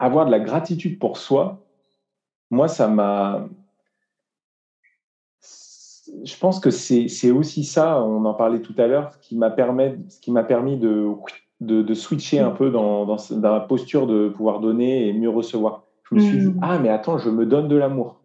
[0.00, 1.64] avoir de la gratitude pour soi,
[2.50, 3.48] moi, ça m'a
[6.24, 10.76] je pense que c'est aussi ça, on en parlait tout à l'heure, qui m'a permis
[10.76, 11.08] de,
[11.60, 15.30] de, de, switcher un peu dans, dans, dans, la posture de pouvoir donner et mieux
[15.30, 15.84] recevoir.
[16.10, 16.60] Je me suis dit, mm.
[16.60, 18.20] ah mais attends, je me donne de l'amour.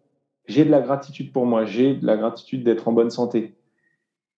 [0.46, 3.57] J'ai de la gratitude pour moi, j'ai de la gratitude d'être en bonne santé.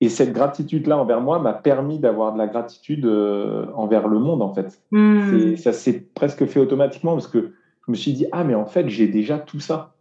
[0.00, 4.40] Et cette gratitude-là envers moi m'a permis d'avoir de la gratitude euh, envers le monde,
[4.40, 4.82] en fait.
[4.92, 5.56] Hmm.
[5.56, 7.52] Ça s'est presque fait automatiquement parce que
[7.86, 9.94] je me suis dit, ah, mais en fait, j'ai déjà tout ça.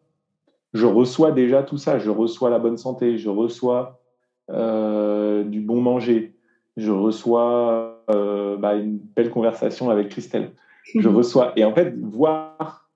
[0.73, 1.99] Je reçois déjà tout ça.
[1.99, 3.99] Je reçois la bonne santé, je reçois
[4.51, 6.33] euh, du bon manger,
[6.77, 10.51] je reçois euh, bah, une belle conversation avec Christelle.
[10.95, 11.51] Je reçois.
[11.57, 12.89] Et en fait, voir,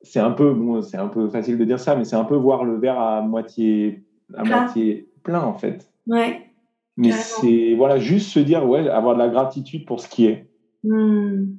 [0.00, 2.36] c'est un peu, bon, c'est un peu facile de dire ça, mais c'est un peu
[2.36, 5.89] voir le verre à moitié, à moitié plein, en fait.
[6.06, 6.50] Ouais.
[6.96, 10.46] Mais c'est voilà, juste se dire, ouais, avoir de la gratitude pour ce qui est.
[10.84, 11.56] Hmm.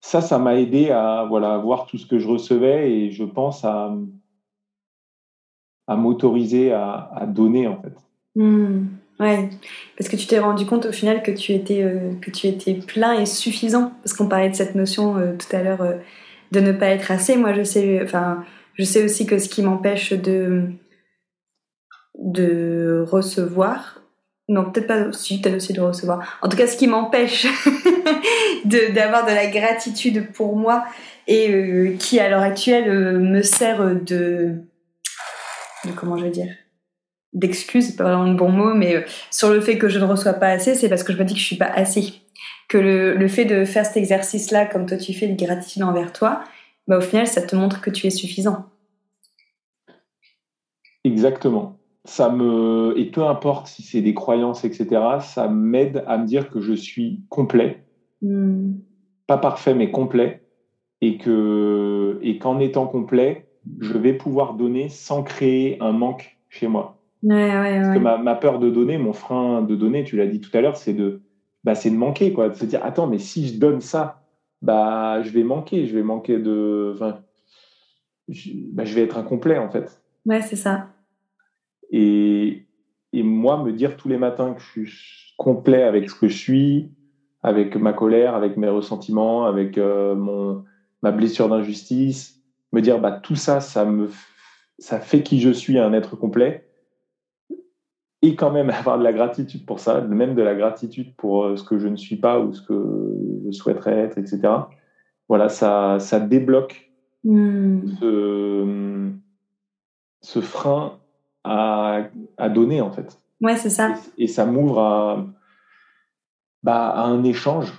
[0.00, 3.64] Ça, ça m'a aidé à voilà, voir tout ce que je recevais et je pense
[3.64, 3.96] à,
[5.86, 7.94] à m'autoriser à, à, donner, en fait.
[8.34, 8.86] Hmm.
[9.18, 9.48] Ouais,
[9.96, 12.74] parce que tu t'es rendu compte au final que tu étais, euh, que tu étais
[12.74, 13.92] plein et suffisant.
[14.02, 15.94] Parce qu'on parlait de cette notion euh, tout à l'heure euh,
[16.52, 17.36] de ne pas être assez.
[17.36, 20.64] Moi, je sais, enfin, je sais aussi que ce qui m'empêche de
[22.18, 24.00] de recevoir.
[24.48, 26.38] Non, peut-être pas si, peut-être aussi de recevoir.
[26.40, 27.46] En tout cas, ce qui m'empêche
[28.64, 30.84] d'avoir de, la gratitude pour moi
[31.26, 34.54] et euh, qui, à l'heure actuelle, euh, me sert de,
[35.84, 35.92] de.
[35.96, 36.54] Comment je vais dire
[37.32, 40.04] D'excuse, c'est pas vraiment le bon mot, mais euh, sur le fait que je ne
[40.04, 42.14] reçois pas assez, c'est parce que je me dis que je suis pas assez.
[42.68, 46.12] Que le, le fait de faire cet exercice-là, comme toi tu fais, de gratitude envers
[46.12, 46.42] toi,
[46.86, 48.66] bah, au final, ça te montre que tu es suffisant.
[51.04, 51.75] Exactement
[52.06, 54.86] ça me et peu importe si c'est des croyances, etc.
[55.20, 57.84] Ça m'aide à me dire que je suis complet,
[58.22, 58.74] hmm.
[59.26, 60.42] pas parfait mais complet,
[61.00, 63.48] et que et qu'en étant complet,
[63.80, 66.98] je vais pouvoir donner sans créer un manque chez moi.
[67.26, 70.60] Parce que ma, peur de donner, mon frein de donner, tu l'as dit tout à
[70.60, 71.22] l'heure, c'est de
[71.64, 74.22] bah, c'est de manquer quoi, de se dire attends mais si je donne ça,
[74.62, 77.18] bah je vais manquer, je vais manquer de, enfin,
[78.28, 80.00] je, bah, je vais être incomplet en fait.
[80.24, 80.88] Ouais c'est ça.
[81.90, 82.66] Et,
[83.12, 86.36] et, moi, me dire tous les matins que je suis complet avec ce que je
[86.36, 86.90] suis,
[87.42, 90.64] avec ma colère, avec mes ressentiments, avec euh, mon,
[91.02, 94.10] ma blessure d'injustice, me dire bah, tout ça, ça, me,
[94.78, 96.68] ça fait qui je suis un être complet.
[98.22, 101.56] Et quand même avoir de la gratitude pour ça, même de la gratitude pour euh,
[101.56, 103.14] ce que je ne suis pas ou ce que
[103.46, 104.40] je souhaiterais être, etc.
[105.28, 106.90] Voilà, ça, ça débloque
[107.24, 107.86] hmm.
[108.00, 109.10] ce,
[110.22, 110.98] ce frein
[111.46, 113.20] à, donner, en fait.
[113.40, 113.94] Ouais, c'est ça.
[114.18, 115.26] Et, ça m'ouvre à,
[116.62, 117.72] bah, à un échange.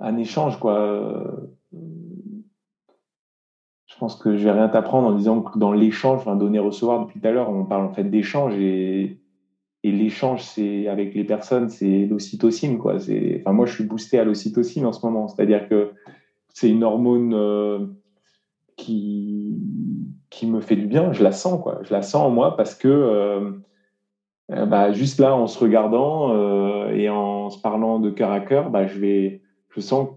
[0.00, 1.48] Un échange, quoi.
[3.86, 7.20] Je pense que je vais rien t'apprendre en disant que dans l'échange, enfin, donner-recevoir, depuis
[7.20, 9.20] tout à l'heure, on parle en fait d'échange et,
[9.84, 12.96] et l'échange, c'est avec les personnes, c'est l'ocytocine, quoi.
[12.96, 15.28] Enfin, moi, je suis boosté à l'ocytocine en ce moment.
[15.28, 15.92] C'est-à-dire que
[16.48, 17.86] c'est une hormone euh,
[18.82, 19.54] qui,
[20.28, 21.78] qui me fait du bien, je la sens, quoi.
[21.82, 23.50] Je la sens en moi parce que euh,
[24.50, 28.40] euh, bah, juste là, en se regardant euh, et en se parlant de cœur à
[28.40, 29.40] cœur, bah, je vais,
[29.70, 30.08] je sens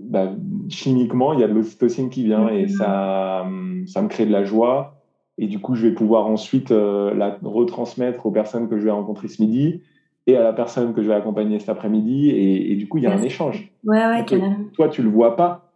[0.00, 0.30] bah,
[0.70, 3.44] chimiquement, il y a de l'ocytocine qui vient et ça,
[3.86, 4.94] ça me crée de la joie.
[5.36, 9.28] Et du coup, je vais pouvoir ensuite la retransmettre aux personnes que je vais rencontrer
[9.28, 9.82] ce midi
[10.26, 12.30] et à la personne que je vais accompagner cet après-midi.
[12.30, 13.72] Et, du coup, il y a un échange.
[13.84, 14.24] Ouais, ouais,
[14.74, 15.67] Toi, tu le vois pas,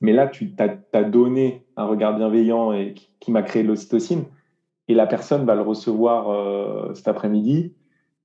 [0.00, 4.24] mais là, tu as, donné un regard bienveillant et qui, m'a créé de l'ocytocine.
[4.88, 7.74] Et la personne va le recevoir euh, cet après-midi.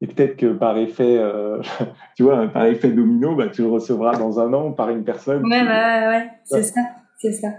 [0.01, 1.61] Et peut-être que par effet, euh,
[2.15, 5.43] tu vois, par effet domino, bah, tu le recevras dans un an par une personne.
[5.43, 6.81] Ouais, ouais, ouais, c'est ça,
[7.19, 7.49] c'est ça.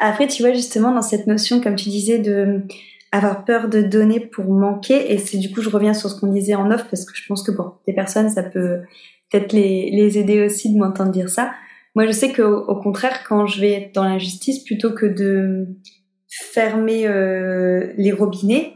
[0.00, 2.62] Après, tu vois, justement, dans cette notion, comme tu disais, de
[3.12, 6.32] avoir peur de donner pour manquer, et c'est du coup, je reviens sur ce qu'on
[6.32, 8.80] disait en off, parce que je pense que pour des personnes, ça peut
[9.30, 11.52] peut-être les, les aider aussi de m'entendre dire ça.
[11.96, 15.66] Moi, je sais qu'au au contraire, quand je vais être dans l'injustice, plutôt que de
[16.28, 18.74] fermer euh, les robinets,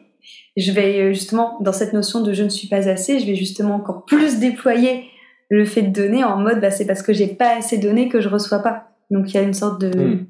[0.57, 3.35] je vais euh, justement, dans cette notion de je ne suis pas assez, je vais
[3.35, 5.05] justement encore plus déployer
[5.51, 8.23] le fait de donner en mode bah, c'est parce que j'ai pas assez donné que
[8.23, 8.89] je reçois pas.
[9.11, 10.25] Donc il y a une sorte de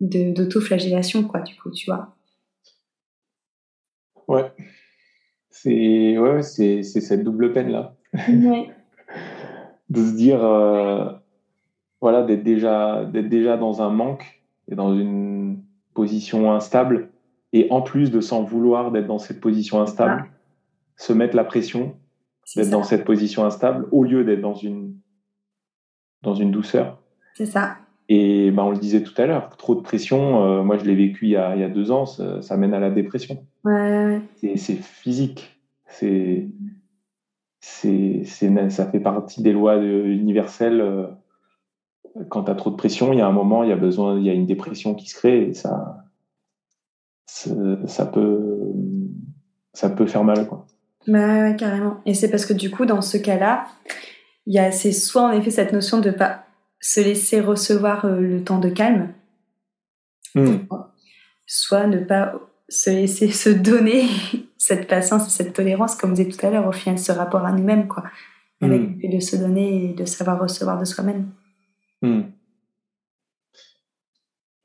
[0.00, 0.32] hmm.
[0.32, 2.14] d'auto-flagellation, quoi, du coup, tu vois.
[4.28, 4.52] Ouais.
[5.50, 7.96] C'est ouais, c'est cette double peine là.
[8.28, 8.70] Ouais.
[9.88, 11.10] de se dire euh,
[12.06, 14.40] voilà, d'être déjà, d'être déjà dans un manque
[14.70, 15.58] et dans une
[15.92, 17.08] position instable,
[17.52, 20.26] et en plus de s'en vouloir d'être dans cette position instable,
[20.94, 21.96] se mettre la pression
[22.54, 24.94] d'être dans cette position instable au lieu d'être dans une,
[26.22, 27.02] dans une douceur.
[27.34, 27.76] C'est ça.
[28.08, 30.94] Et ben, on le disait tout à l'heure, trop de pression, euh, moi je l'ai
[30.94, 33.44] vécu il y, a, il y, a, deux ans, ça, mène à la dépression.
[33.64, 34.20] Ouais.
[34.36, 35.60] C'est physique.
[35.88, 36.46] C'est,
[37.58, 38.22] c'est,
[38.70, 40.80] ça fait partie des lois universelles.
[40.80, 41.08] Euh,
[42.28, 44.18] quand tu as trop de pression, il y a un moment, il y a besoin,
[44.18, 46.04] il y a une dépression qui se crée et ça,
[47.26, 48.72] ça peut,
[49.72, 50.66] ça peut faire mal, quoi.
[51.06, 52.00] Bah ouais, carrément.
[52.04, 53.66] Et c'est parce que du coup, dans ce cas-là,
[54.46, 56.44] il y a c'est soit en effet cette notion de pas
[56.80, 59.12] se laisser recevoir euh, le temps de calme,
[60.34, 60.56] hmm.
[61.46, 62.34] soit ne pas
[62.68, 64.04] se laisser se donner
[64.58, 67.44] cette patience et cette tolérance, comme vous disait tout à l'heure, au final, ce rapport
[67.44, 68.04] à nous-mêmes, quoi.
[68.62, 69.10] Avec hmm.
[69.14, 71.28] de se donner et de savoir recevoir de soi-même.
[72.06, 72.22] Hmm.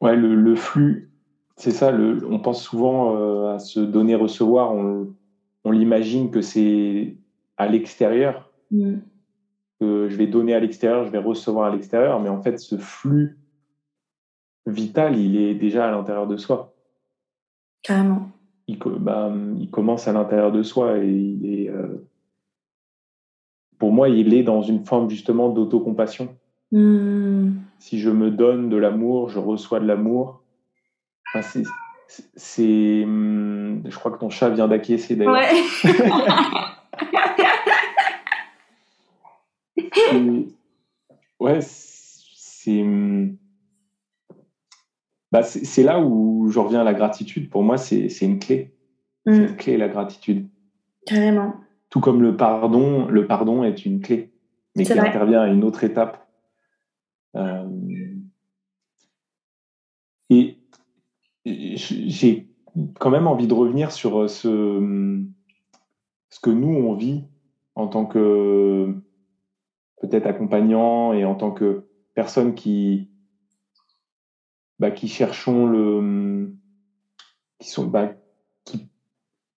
[0.01, 1.11] Ouais, le, flux,
[1.57, 5.13] c'est ça, le, on pense souvent euh, à se donner, recevoir, on,
[5.63, 7.17] on l'imagine que c'est
[7.57, 8.95] à l'extérieur, mm.
[9.79, 12.77] que je vais donner à l'extérieur, je vais recevoir à l'extérieur, mais en fait, ce
[12.77, 13.37] flux
[14.65, 16.73] vital, il est déjà à l'intérieur de soi.
[17.83, 18.29] Carrément.
[18.67, 22.07] Il, bah, il commence à l'intérieur de soi et il est, euh,
[23.77, 26.35] pour moi, il est dans une forme justement d'autocompassion.
[26.71, 27.51] Mm.
[27.79, 30.41] Si je me donne de l'amour, je reçois de l'amour.
[31.33, 31.63] Enfin, c'est.
[33.05, 35.33] Je crois que ton chat vient d'acquiescer d'ailleurs.
[35.33, 35.49] Ouais.
[41.39, 42.85] ouais, c'est.
[45.31, 47.49] Bah, c'est là où je reviens à la gratitude.
[47.49, 48.73] Pour moi, c'est une clé.
[49.25, 49.55] C'est une mm.
[49.55, 50.47] clé, la gratitude.
[51.05, 51.55] Carrément.
[51.89, 54.31] Tout comme le pardon, le pardon est une clé,
[54.75, 56.27] mais qui intervient à une autre étape.
[57.35, 57.67] Euh,
[60.29, 60.57] et
[61.35, 62.45] j'ai
[62.99, 65.21] quand même envie de revenir sur euh, ce,
[66.29, 67.25] ce que nous, on vit
[67.75, 68.95] en tant que
[70.01, 73.09] peut-être accompagnant et en tant que personne qui,
[74.79, 76.51] bah, qui cherchons le.
[77.59, 77.85] qui sont.
[77.85, 78.13] Bah,
[78.65, 78.87] qui,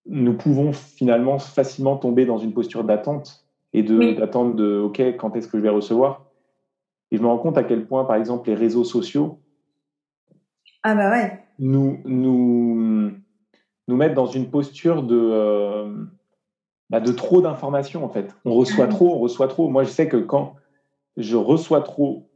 [0.05, 5.47] nous pouvons finalement facilement tomber dans une posture d'attente et d'attendre de, OK, quand est-ce
[5.47, 6.24] que je vais recevoir?
[7.11, 9.39] Et je me rends compte à quel point, par exemple, les réseaux sociaux.
[10.83, 13.11] Ah bah ouais nous, nous,
[13.87, 15.93] nous mettre dans une posture de, euh,
[16.89, 18.35] bah, de trop d'informations, en fait.
[18.45, 19.69] On reçoit trop, on reçoit trop.
[19.69, 20.55] Moi, je sais que quand
[21.17, 22.29] je reçois trop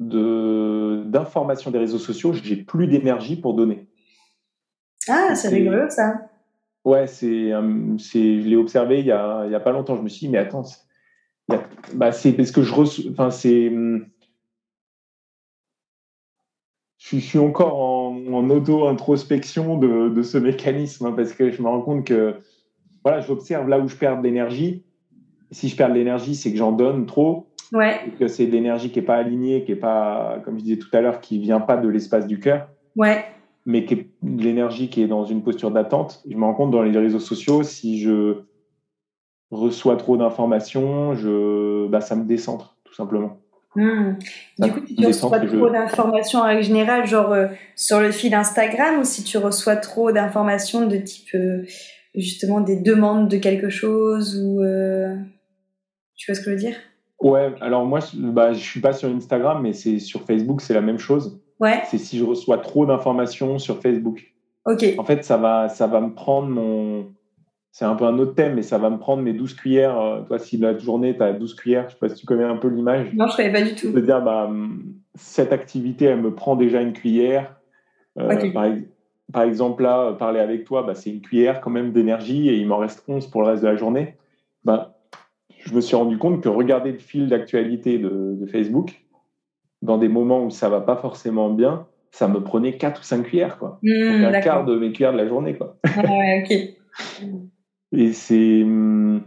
[0.00, 3.86] d'informations des réseaux sociaux, j'ai plus d'énergie pour donner.
[5.08, 6.28] Ah, c'est rigolo, ça.
[6.84, 9.96] Ouais, c'est, euh, c'est, je l'ai observé il y, a, il y a pas longtemps.
[9.96, 10.64] Je me suis dit, mais attends,
[11.48, 13.72] bah, c'est parce que je reçois, enfin, c'est,
[16.98, 22.04] je, suis encore en, auto-introspection de, ce mécanisme hein, parce que je me rends compte
[22.04, 22.34] que
[23.04, 24.84] voilà, j'observe là où je perds de l'énergie.
[25.52, 27.46] Si je perds de l'énergie, c'est que j'en donne trop.
[27.72, 27.98] Ouais.
[28.20, 30.88] que c'est de l'énergie qui n'est pas alignée, qui n'est pas, comme je disais tout
[30.92, 32.68] à l'heure, qui vient pas de l'espace du cœur.
[32.94, 33.24] Ouais.
[33.64, 36.22] Mais qui est de l'énergie qui est dans une posture d'attente.
[36.28, 38.36] Je me rends compte dans les réseaux sociaux, si je
[39.50, 43.38] reçois trop d'informations, je, bah, ça me décentre, tout simplement.
[43.76, 44.14] Hmm.
[44.58, 48.34] Du coup, si tu reçois trop d'informations en règle générale, genre euh, sur le fil
[48.34, 51.62] Instagram, ou si tu reçois trop d'informations de type euh,
[52.14, 55.14] justement des demandes de quelque chose, ou euh,
[56.16, 56.76] tu vois ce que je veux dire?
[57.20, 60.80] Ouais, alors moi, bah, je suis pas sur Instagram, mais c'est sur Facebook, c'est la
[60.80, 61.38] même chose.
[61.60, 61.82] Ouais.
[61.90, 64.32] C'est si je reçois trop d'informations sur Facebook.
[64.64, 64.84] Ok.
[64.98, 67.06] En fait, ça va, ça va me prendre mon,
[67.76, 70.00] c'est un peu un autre thème, mais ça va me prendre mes 12 cuillères.
[70.00, 72.42] Euh, toi, si la journée, tu as 12 cuillères, je sais pas si tu connais
[72.42, 73.12] un peu l'image.
[73.12, 73.92] Non, je ne savais pas du tout.
[73.92, 74.50] De dire, bah,
[75.14, 77.54] cette activité, elle me prend déjà une cuillère.
[78.18, 78.34] Euh,
[79.30, 82.66] par, exemple, là, parler avec toi, bah, c'est une cuillère quand même d'énergie et il
[82.66, 84.14] m'en reste 11 pour le reste de la journée.
[84.64, 84.96] Bah,
[85.58, 89.02] je me suis rendu compte que regarder le fil d'actualité de, Facebook,
[89.82, 93.22] dans des moments où ça va pas forcément bien, ça me prenait 4 ou 5
[93.24, 93.58] cuillères.
[93.58, 93.80] Quoi.
[93.82, 95.58] Mmh, un quart de mes cuillères de la journée.
[95.58, 95.76] Quoi.
[95.98, 97.36] ouais, ok.
[97.96, 99.22] Et c'est hum,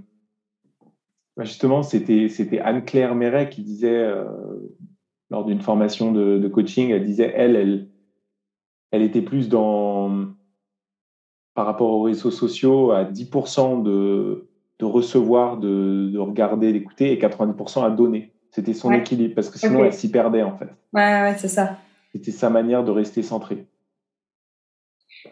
[1.36, 4.26] bah, justement, c'était Anne-Claire Méret qui disait euh,
[5.32, 7.88] lors d'une formation de, coaching, elle disait elle, elle,
[8.92, 10.28] elle était plus dans
[11.56, 14.50] par rapport aux réseaux sociaux à 10% de,
[14.80, 18.34] de recevoir, de, de regarder, d'écouter et 90% à donner.
[18.52, 20.70] C'était son équilibre parce que sinon elle s'y perdait en fait.
[20.94, 21.78] Ouais, ouais, c'est ça.
[22.12, 23.66] C'était sa manière de rester centrée.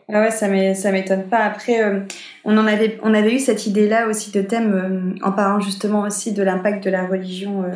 [0.09, 1.39] Ah ouais, ça m'étonne pas.
[1.39, 2.01] Après, euh,
[2.43, 6.01] on en avait, on avait eu cette idée-là aussi de thème euh, en parlant justement
[6.01, 7.73] aussi de l'impact de la religion euh,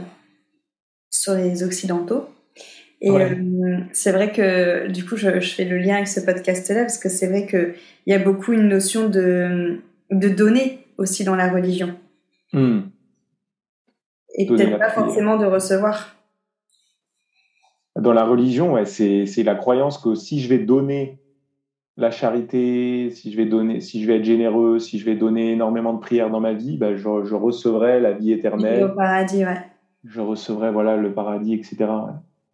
[1.10, 2.28] sur les occidentaux.
[3.04, 3.10] Et
[3.94, 7.26] c'est vrai que du coup, je, fais le lien avec ce podcast-là parce que c'est
[7.26, 7.74] vrai qu'il
[8.06, 9.80] y a beaucoup une notion de,
[10.12, 11.96] de donner aussi dans la religion.
[12.54, 12.82] Hmm.
[14.38, 16.16] Et peut-être pas forcément de recevoir.
[18.00, 21.21] Dans la religion, ouais, c'est la croyance que si je vais donner
[21.98, 25.52] la charité, si je vais donner, si je vais être généreux, si je vais donner
[25.52, 28.82] énormément de prières dans ma vie, bah, je, recevrai la vie éternelle.
[28.82, 29.62] Le paradis, ouais.
[30.04, 31.86] Je recevrai voilà le paradis, etc.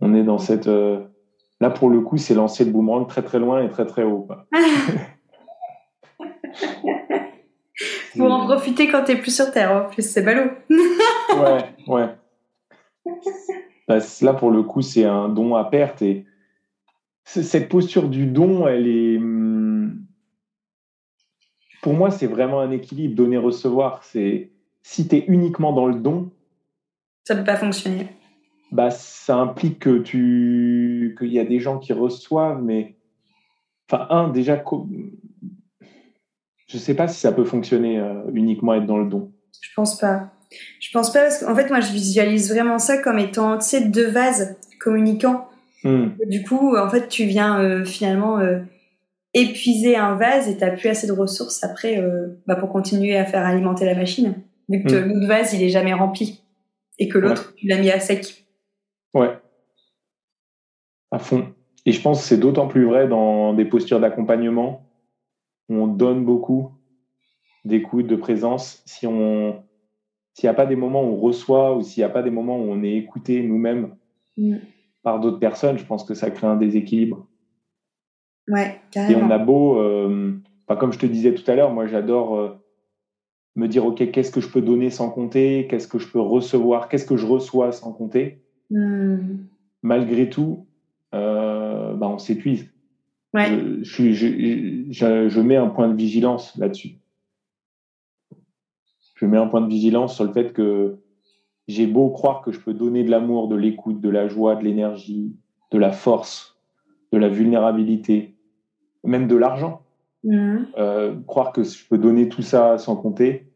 [0.02, 1.00] On est dans cette euh,
[1.62, 4.28] là pour le coup, c'est lancer le boomerang très très loin et très très haut.
[8.18, 10.52] Pour en profiter quand t'es plus sur Terre, en plus, c'est ballot.
[10.70, 12.10] ouais, ouais.
[13.88, 16.02] Bah, là, pour le coup, c'est un don à perte.
[16.02, 16.26] Et
[17.28, 19.20] cette posture du don, elle est.
[19.20, 20.06] Hmm,
[21.82, 24.04] pour moi, c'est vraiment un équilibre, donner-recevoir.
[24.04, 24.52] C'est
[24.82, 26.32] si tu es uniquement dans le don.
[27.26, 28.08] Ça ne peut pas fonctionner.
[28.72, 32.96] Bah, ça implique que tu qu'il y a des gens qui reçoivent, mais.
[33.90, 34.62] Enfin, un, déjà,
[36.68, 39.32] je ne sais pas si ça peut fonctionner euh, uniquement être dans le don.
[39.62, 40.32] Je pense pas.
[40.80, 43.82] Je pense pas parce qu'en fait, moi, je visualise vraiment ça comme étant, tu sais,
[43.82, 45.48] deux vases communicants.
[45.84, 46.10] Hmm.
[46.28, 48.60] Du coup, en fait, tu viens euh, finalement euh,
[49.34, 52.04] épuiser un vase et t'as plus assez de ressources après
[52.48, 54.36] bah, pour continuer à faire alimenter la machine.
[54.70, 55.14] Vu que hmm.
[55.14, 56.42] l'autre vase, il est jamais rempli
[57.00, 58.46] et que l'autre, tu l'as mis à sec.
[59.14, 59.38] Ouais.
[61.12, 61.48] À fond.
[61.86, 64.88] Et je pense que c'est d'autant plus vrai dans des postures d'accompagnement
[65.70, 66.72] on donne beaucoup
[67.66, 69.64] d'écoute, de présence, si on
[70.34, 72.30] s'il n'y a pas des moments où on reçoit ou s'il n'y a pas des
[72.30, 73.96] moments où on est écouté nous-mêmes
[74.38, 74.58] mm.
[75.08, 77.26] Par d'autres personnes, je pense que ça crée un déséquilibre.
[78.50, 79.22] Ouais, carrément.
[79.22, 80.34] Et on a beau, euh,
[80.78, 82.50] comme je te disais tout à l'heure, moi j'adore euh,
[83.56, 85.66] me dire, OK, qu'est-ce que je peux donner sans compter?
[85.70, 86.90] Qu'est-ce que je peux recevoir?
[86.90, 88.42] Qu'est-ce que je reçois sans compter?
[88.70, 89.46] Mm.
[89.82, 90.66] Malgré tout,
[91.16, 92.70] euh, bah, on s'épuise.
[93.34, 96.98] Je, mets un point de vigilance là-dessus.
[99.16, 100.98] Je mets un point de vigilance sur le fait que
[101.68, 104.64] j'ai beau croire que je peux donner de l'amour, de l'écoute, de la joie, de
[104.64, 105.36] l'énergie,
[105.72, 106.58] de la force,
[107.12, 108.36] de la vulnérabilité,
[109.04, 109.82] même de l'argent.
[110.24, 110.58] Mmh.
[110.78, 113.48] Euh, croire que je peux donner tout ça sans compter.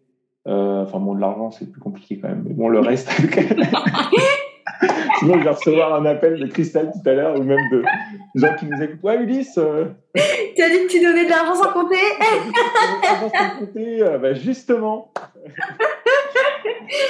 [0.48, 2.44] Euh, enfin bon, de l'argent, c'est plus compliqué quand même.
[2.46, 3.10] Mais bon, le reste.
[5.20, 7.84] Sinon, je vais recevoir un appel de Cristal tout à l'heure ou même de
[8.36, 9.04] gens qui nous écoutent.
[9.04, 9.58] Ouais, Ulysse.
[9.58, 9.86] Euh,
[10.16, 11.96] tu as dit que tu donnais de l'argent sans compter
[13.32, 15.14] sans compter, bah, justement.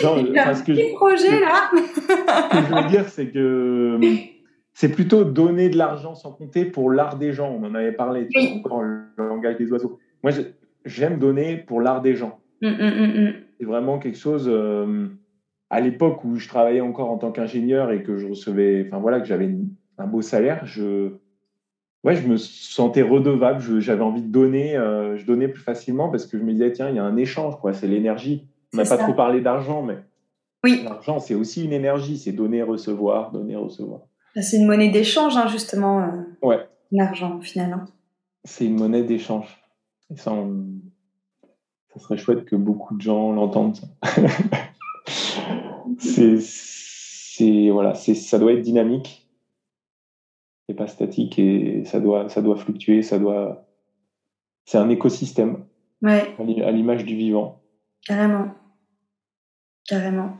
[0.03, 1.69] Non, Il y a un petit projet là.
[1.73, 3.97] ce que je veux dire, c'est que
[4.73, 7.51] c'est plutôt donner de l'argent sans compter pour l'art des gens.
[7.51, 8.61] On en avait parlé oui.
[8.67, 9.99] dans le langage des oiseaux.
[10.23, 10.31] Moi,
[10.85, 12.39] j'aime donner pour l'art des gens.
[12.61, 14.49] Mm, mm, mm, c'est vraiment quelque chose.
[14.51, 15.07] Euh,
[15.69, 19.19] à l'époque où je travaillais encore en tant qu'ingénieur et que je recevais, enfin voilà,
[19.19, 19.49] que j'avais
[19.97, 21.11] un beau salaire, je,
[22.03, 23.61] ouais, je me sentais redevable.
[23.79, 26.89] J'avais envie de donner, euh, je donnais plus facilement parce que je me disais tiens,
[26.89, 27.73] il y a un échange, quoi.
[27.73, 28.47] C'est l'énergie.
[28.73, 29.97] On n'a pas trop parlé d'argent, mais
[30.63, 30.81] oui.
[30.83, 32.17] l'argent, c'est aussi une énergie.
[32.17, 34.01] C'est donner, recevoir, donner, recevoir.
[34.35, 36.01] C'est une monnaie d'échange, hein, justement.
[36.01, 36.67] Euh, ouais.
[36.91, 37.83] L'argent, finalement.
[38.43, 39.61] C'est une monnaie d'échange.
[40.09, 40.33] Et ça,
[41.93, 43.79] ça serait chouette que beaucoup de gens l'entendent.
[45.97, 49.27] c'est voilà, ça doit être dynamique,
[50.67, 53.67] et pas statique et ça doit ça doit fluctuer, ça doit
[54.65, 55.65] c'est un écosystème
[56.01, 56.35] ouais.
[56.39, 57.61] à l'image du vivant.
[58.05, 58.51] Carrément,
[59.87, 60.39] carrément.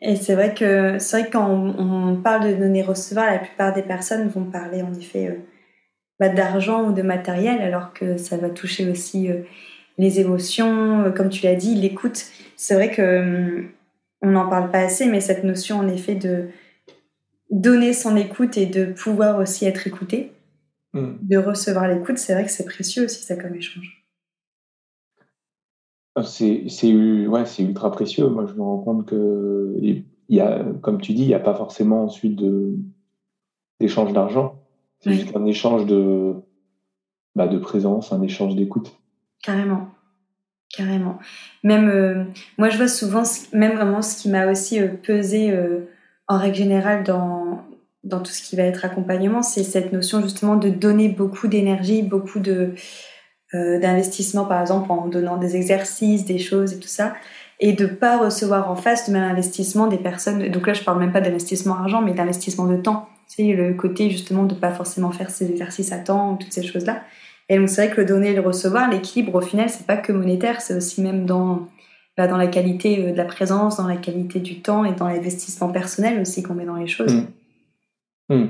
[0.00, 3.72] Et c'est vrai que c'est vrai que quand on, parle de donner recevoir, la plupart
[3.72, 5.36] des personnes vont parler en effet euh,
[6.18, 9.42] bah, d'argent ou de matériel, alors que ça va toucher aussi euh,
[9.98, 12.26] les émotions, euh, comme tu l'as dit, l'écoute.
[12.56, 13.68] C'est vrai que hum,
[14.22, 16.48] on n'en parle pas assez, mais cette notion en effet de
[17.50, 20.32] donner son écoute et de pouvoir aussi être écouté,
[20.94, 21.12] hmm.
[21.20, 24.01] de recevoir l'écoute, c'est vrai que c'est précieux aussi ça comme échange.
[26.24, 26.66] C'est
[27.26, 28.28] ouais, ultra précieux.
[28.28, 29.74] Moi, je me rends compte que,
[30.28, 32.40] y a, comme tu dis, il n'y a pas forcément ensuite
[33.80, 34.56] d'échange d'argent.
[35.00, 36.34] C'est juste un échange de,
[37.34, 38.96] bah, de présence, un échange d'écoute.
[39.42, 39.88] Carrément
[40.72, 41.18] carrément.
[41.62, 42.24] Même euh,
[42.58, 45.80] moi, je vois souvent, même vraiment ce qui m'a aussi euh, pesé euh,
[46.28, 47.64] en règle générale dans
[48.04, 52.02] dans tout ce qui va être accompagnement, c'est cette notion justement de donner beaucoup d'énergie,
[52.02, 52.74] beaucoup de
[53.52, 57.14] d'investissement, par exemple en donnant des exercices, des choses et tout ça,
[57.60, 60.48] et de pas recevoir en face de même investissement des personnes.
[60.48, 63.08] Donc là, je parle même pas d'investissement argent, mais d'investissement de temps.
[63.26, 66.86] C'est le côté justement de pas forcément faire ces exercices à temps, toutes ces choses
[66.86, 67.02] là
[67.52, 69.98] et donc c'est vrai que le donner et le recevoir, l'équilibre au final, c'est pas
[69.98, 71.68] que monétaire, c'est aussi même dans,
[72.16, 75.06] bah, dans la qualité euh, de la présence, dans la qualité du temps et dans
[75.06, 77.14] l'investissement personnel aussi qu'on met dans les choses.
[77.14, 78.34] Mmh.
[78.34, 78.48] Mmh.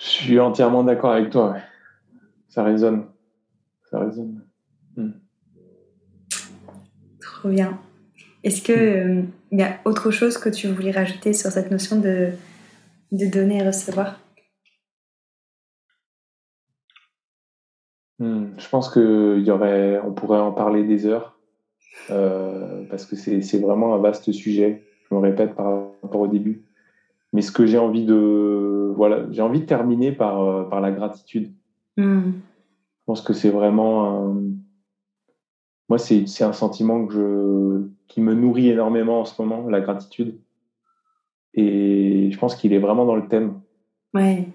[0.00, 1.56] Je suis entièrement d'accord avec toi.
[2.48, 3.04] Ça résonne.
[3.90, 4.42] Ça résonne.
[4.96, 5.10] Mmh.
[7.20, 7.78] Trop bien.
[8.42, 9.22] Est-ce qu'il euh,
[9.52, 12.30] y a autre chose que tu voulais rajouter sur cette notion de,
[13.12, 14.18] de donner et recevoir?
[18.18, 21.38] Hmm, je pense qu'il y aurait, on pourrait en parler des heures,
[22.10, 24.82] euh, parce que c'est vraiment un vaste sujet.
[25.10, 26.64] Je me répète par rapport au début.
[27.32, 30.90] Mais ce que j'ai envie de, voilà, j'ai envie de terminer par, euh, par la
[30.90, 31.52] gratitude.
[31.96, 32.32] Hmm.
[33.06, 34.42] pense que c'est vraiment un...
[35.88, 37.88] Moi, c'est un sentiment que je...
[38.06, 40.38] qui me nourrit énormément en ce moment, la gratitude.
[41.54, 43.60] Et je pense qu'il est vraiment dans le thème.
[44.14, 44.46] Ouais.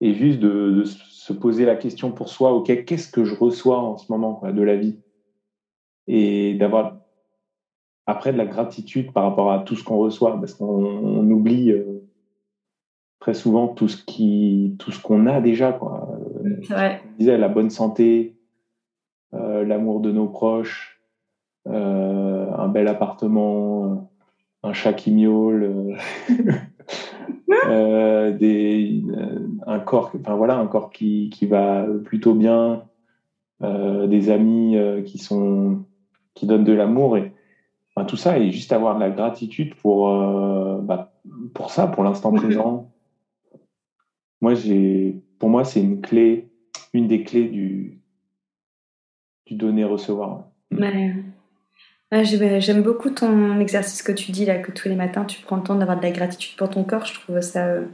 [0.00, 3.96] Et juste de, se poser la question pour soi, OK, qu'est-ce que je reçois en
[3.96, 4.98] ce moment de la vie?
[6.06, 6.98] Et d'avoir
[8.06, 11.93] après de la gratitude par rapport à tout ce qu'on reçoit, parce qu'on oublie euh,
[13.24, 16.10] très souvent tout ce qui, tout ce qu'on a déjà, quoi.
[16.68, 17.00] Ouais.
[17.18, 18.36] Disait la bonne santé,
[19.32, 21.00] euh, l'amour de nos proches,
[21.66, 24.10] euh, un bel appartement,
[24.62, 25.96] un chat qui miaule,
[28.38, 29.02] des,
[29.66, 32.84] un corps, enfin voilà, un corps qui, qui va plutôt bien,
[33.62, 35.78] des amis qui sont,
[36.34, 37.32] qui donnent de l'amour et
[38.06, 41.14] tout ça et juste avoir de la gratitude pour, euh, bah,
[41.54, 42.90] pour ça, pour l'instant présent.
[44.44, 46.50] Moi, j'ai, pour moi, c'est une clé,
[46.92, 48.02] une des clés du,
[49.46, 50.44] du donner-recevoir.
[52.12, 55.62] J'aime beaucoup ton exercice que tu dis là, que tous les matins tu prends le
[55.62, 57.06] temps d'avoir de la gratitude pour ton corps.
[57.06, 57.86] Je trouve ça euh,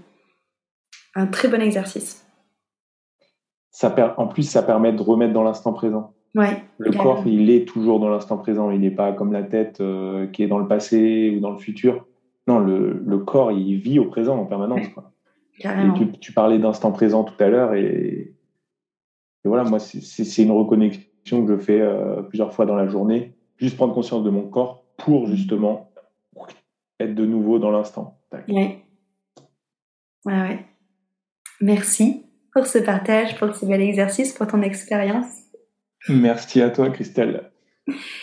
[1.14, 2.26] un très bon exercice.
[3.70, 6.14] Ça en plus, ça permet de remettre dans l'instant présent.
[6.34, 8.72] Ouais, le corps, il est toujours dans l'instant présent.
[8.72, 11.58] Il n'est pas comme la tête euh, qui est dans le passé ou dans le
[11.58, 12.08] futur.
[12.48, 14.88] Non, le, le corps, il vit au présent en permanence.
[14.88, 15.12] Quoi.
[16.20, 17.74] Tu, parlais d'instant présent tout à l'heure.
[17.74, 18.34] Et,
[19.44, 23.34] voilà, moi, c'est une reconnexion que je fais euh, plusieurs fois dans la journée.
[23.56, 25.90] Juste prendre conscience de mon corps pour justement
[26.98, 28.18] être de nouveau dans l'instant.
[28.32, 28.84] Ouais.
[30.24, 30.64] Ouais, ouais.
[31.60, 35.26] Merci pour ce partage, pour ce bel exercice, pour ton expérience.
[36.08, 37.50] Merci à toi, Christelle.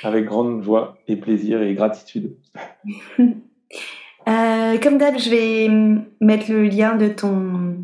[0.03, 2.37] Avec grande joie et plaisir et gratitude.
[4.27, 5.69] Euh, comme d'hab, je vais
[6.19, 7.77] mettre le lien de ton,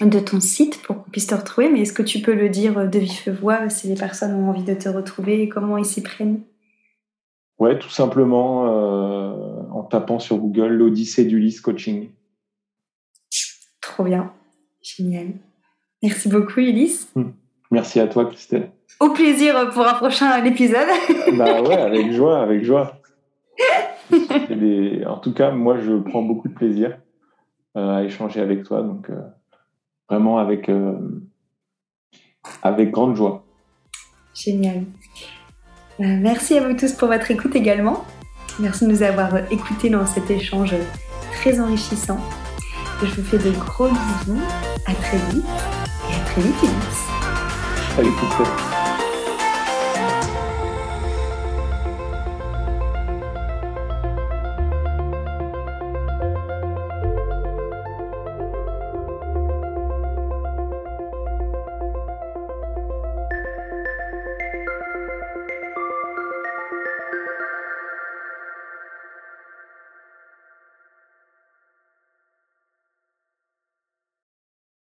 [0.00, 2.88] de ton site pour qu'on puisse te retrouver, mais est-ce que tu peux le dire
[2.88, 6.02] de vive voix si les personnes ont envie de te retrouver et comment ils s'y
[6.02, 6.40] prennent?
[7.58, 12.10] Ouais, tout simplement euh, en tapant sur Google l'Odyssée du Lys Coaching.
[13.80, 14.32] Trop bien,
[14.82, 15.28] génial.
[16.02, 17.08] Merci beaucoup, Ulysse.
[17.14, 17.30] Hmm.
[17.70, 18.70] Merci à toi, Christelle.
[19.00, 20.88] Au plaisir pour un prochain épisode.
[21.38, 23.00] bah ouais, avec joie, avec joie.
[25.06, 26.98] En tout cas, moi, je prends beaucoup de plaisir
[27.76, 29.20] euh, à échanger avec toi, donc euh,
[30.08, 30.98] vraiment avec, euh,
[32.62, 33.44] avec grande joie.
[34.34, 34.84] Génial.
[35.98, 38.04] merci à vous tous pour votre écoute également.
[38.60, 40.74] Merci de nous avoir écoutés dans cet échange
[41.32, 42.18] très enrichissant.
[43.00, 44.40] Je vous fais de gros bisous.
[44.86, 45.44] À très vite.
[46.10, 47.08] Et à très vite, Inès.
[47.96, 48.73] Salut,